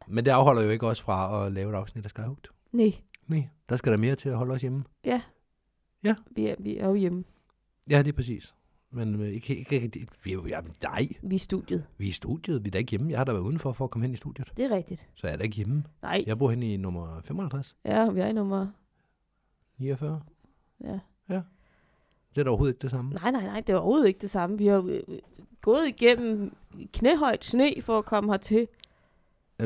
[0.07, 2.47] Men det afholder jo ikke os fra at lave et afsnit af Skyhugt.
[2.73, 2.93] Nej.
[3.27, 4.83] Nej, der skal der mere til at holde os hjemme.
[5.05, 5.21] Ja.
[6.03, 6.15] Ja.
[6.31, 7.23] Vi er, vi er jo hjemme.
[7.89, 8.53] Ja, det er præcis.
[8.91, 11.87] Men øh, ikke, ikke, ikke, vi er jo, ja, nej, Vi er i studiet.
[11.97, 12.63] vi er i studiet.
[12.65, 13.09] Vi er da ikke hjemme.
[13.11, 14.47] Jeg har da været udenfor for at komme hen i studiet.
[14.57, 15.09] Det er rigtigt.
[15.13, 15.83] Så jeg er da ikke hjemme.
[16.01, 16.23] Nej.
[16.27, 18.67] Jeg bor hen i nummer 55, Ja, vi er i nummer...
[19.77, 20.21] 49.
[20.83, 20.99] Ja.
[22.35, 23.11] Det er da overhovedet ikke det samme.
[23.13, 23.59] Nej, nej, nej.
[23.61, 24.57] Det er overhovedet ikke det samme.
[24.57, 25.19] Vi har jo, øh,
[25.61, 26.55] gået igennem
[26.93, 28.67] knæhøjt sne for at komme hertil.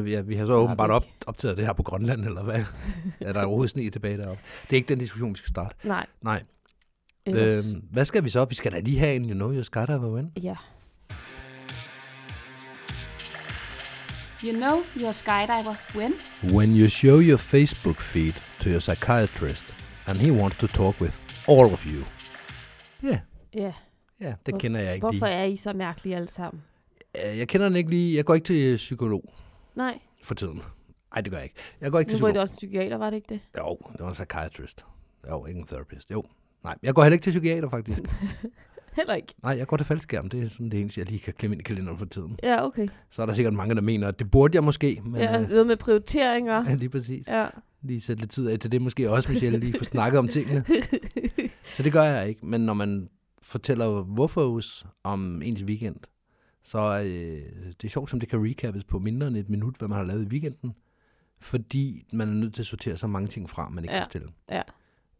[0.05, 2.63] Ja, vi, har så åbenbart op, optaget det her på Grønland, eller hvad?
[3.21, 4.41] er der overhovedet sne tilbage deroppe?
[4.63, 5.75] Det er ikke den diskussion, vi skal starte.
[5.83, 6.05] Nej.
[6.21, 6.43] Nej.
[7.25, 8.45] Ellers, Øhm, hvad skal vi så?
[8.45, 10.31] Vi skal da lige have en You Know Your Skydiver Win.
[10.43, 10.55] ja.
[14.43, 16.13] You know you're a skydiver when?
[16.43, 19.65] When you show your Facebook feed to your psychiatrist,
[20.05, 21.13] and he wants to talk with
[21.47, 22.03] all of you.
[23.03, 23.19] Ja, yeah,
[23.55, 23.73] Ja.
[24.21, 25.37] ja det Hvor- kender jeg ikke Hvorfor lige.
[25.37, 26.63] er I så mærkelige alle sammen?
[27.37, 28.17] Jeg kender den ikke lige.
[28.17, 29.33] Jeg går ikke til psykolog
[29.77, 29.99] Nej.
[30.23, 30.61] for tiden.
[31.13, 31.55] Nej, det gør jeg ikke.
[31.81, 32.33] Jeg går ikke til Nu var psykolog.
[32.33, 33.39] det også en psykiater, var det ikke det?
[33.57, 34.85] Jo, det var en psychiatrist.
[35.29, 36.11] Jo, ikke en therapist.
[36.11, 36.23] Jo.
[36.63, 38.01] Nej, jeg går heller ikke til psykiater, faktisk.
[38.97, 39.33] Heller ikke.
[39.43, 40.29] Nej, jeg går til faldskærm.
[40.29, 42.39] Det er sådan det eneste, jeg lige kan klemme ind i kalenderen for tiden.
[42.43, 42.87] Ja, okay.
[43.09, 45.01] Så er der sikkert mange, der mener, at det burde jeg måske.
[45.05, 46.63] Men, ja, øh, noget med prioriteringer.
[46.69, 47.27] ja, lige præcis.
[47.27, 47.47] Ja.
[47.81, 50.65] Lige sætte lidt tid af til det måske også, Michelle, lige få snakket om tingene.
[51.75, 52.45] Så det gør jeg ikke.
[52.45, 53.09] Men når man
[53.41, 54.61] fortæller hvorfor
[55.03, 55.95] om ens weekend,
[56.67, 57.41] så øh,
[57.81, 60.05] det er sjovt, som det kan recappes på mindre end et minut, hvad man har
[60.05, 60.73] lavet i weekenden.
[61.39, 63.99] Fordi man er nødt til at sortere så mange ting fra, man ikke Ja.
[63.99, 64.27] kan fortælle.
[64.51, 64.61] Ja.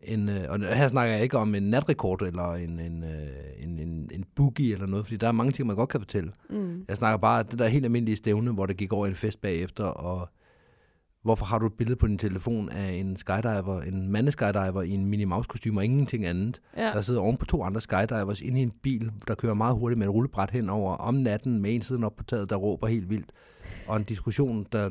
[0.01, 3.09] En, øh, og her snakker jeg ikke om en natrekord eller en, en, øh,
[3.63, 6.31] en, en, en boogie eller noget, fordi der er mange ting, man godt kan fortælle.
[6.49, 6.85] Mm.
[6.87, 9.83] Jeg snakker bare det der helt almindelige stævne, hvor det gik over en fest bagefter,
[9.83, 10.29] og
[11.27, 15.05] hvorfor har du et billede på din telefon af en skydiver, en mandeskydiver i en
[15.05, 16.83] Minnie Mouse kostume og ingenting andet, Ja.
[16.91, 19.97] der sidder oven på to andre skydivers inde i en bil, der kører meget hurtigt
[19.99, 23.09] med en rullebræt henover om natten med en siden op på taget, der råber helt
[23.09, 23.31] vildt,
[23.87, 24.89] og en diskussion, der,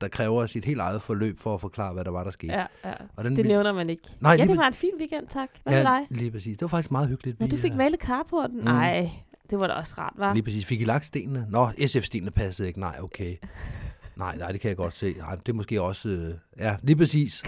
[0.00, 2.52] der kræver sit helt eget forløb for at forklare, hvad der var, der skete.
[2.52, 2.92] Ja, ja.
[3.16, 4.02] Og den det vil- nævner man ikke.
[4.20, 5.48] Nej, ja, det var en fin weekend, tak.
[5.62, 6.06] Hvad med dig?
[6.10, 6.52] lige præcis.
[6.56, 7.40] Det var faktisk meget hyggeligt.
[7.40, 8.58] Nå, Vi, du fik øh, malet carporten?
[8.58, 8.64] Mm.
[8.64, 9.10] Nej,
[9.50, 10.32] det var da også rart, var.
[10.34, 10.66] Lige præcis.
[10.66, 11.46] Fik I lagt stenene?
[11.50, 12.80] Nå, SF-stenene passede ikke.
[12.80, 13.34] Nej, okay.
[14.18, 15.14] Nej, nej, det kan jeg godt se.
[15.18, 16.08] Nej, det er måske også...
[16.08, 17.42] Øh, ja, lige præcis.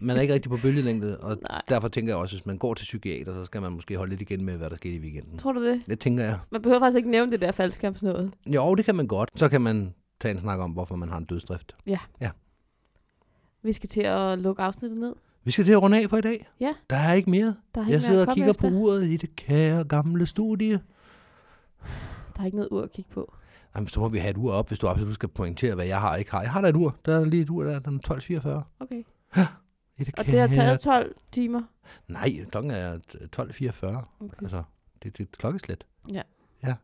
[0.00, 1.62] Man er ikke rigtig på bølgelængde, og Nej.
[1.68, 4.20] derfor tænker jeg også, hvis man går til psykiater, så skal man måske holde lidt
[4.20, 5.38] igen med, hvad der skete i weekenden.
[5.38, 5.82] Tror du det?
[5.86, 6.38] Det tænker jeg.
[6.50, 8.32] Man behøver faktisk ikke nævne det der faldskærmsnået.
[8.46, 9.30] Jo, det kan man godt.
[9.34, 11.76] Så kan man tage en snak om, hvorfor man har en dødsdrift.
[13.62, 15.14] Vi skal til at lukke afsnittet ned.
[15.44, 16.48] Vi skal til at runde af for i dag.
[16.60, 16.74] Ja.
[16.90, 17.54] Der er ikke mere.
[17.74, 18.78] Der er ikke Jeg sidder og kigger på efter.
[18.78, 20.80] uret i det kære gamle studie.
[22.36, 23.34] Der er ikke noget ur at kigge på.
[23.74, 26.00] Jamen, så må vi have et ur op, hvis du absolut skal pointere, hvad jeg
[26.00, 26.42] har og ikke har.
[26.42, 26.96] Jeg har da et ur.
[27.04, 28.84] Der er lige et ur der, er 12.44.
[28.84, 29.02] Okay.
[29.98, 31.62] I det Og det har taget 12 timer.
[32.08, 32.98] Nej, klokken er
[33.36, 33.44] 12.44.
[34.20, 34.42] Okay.
[34.42, 34.62] Altså,
[35.02, 35.84] det, det er klokkeslæt.
[36.12, 36.22] Ja.
[36.62, 36.74] Ja.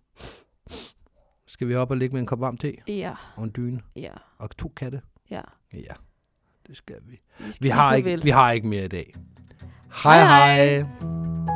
[1.46, 4.10] Skal vi op og ligge med en kop varm te Ja, og en dyne ja,
[4.38, 5.00] og to katte?
[5.30, 5.40] ja.
[5.74, 5.94] Ja,
[6.66, 7.20] det skal vi.
[7.38, 9.14] Vi, skal Vi har, ikke, vi har ikke mere i dag.
[10.02, 10.84] Hej, hej.
[11.00, 11.52] hej.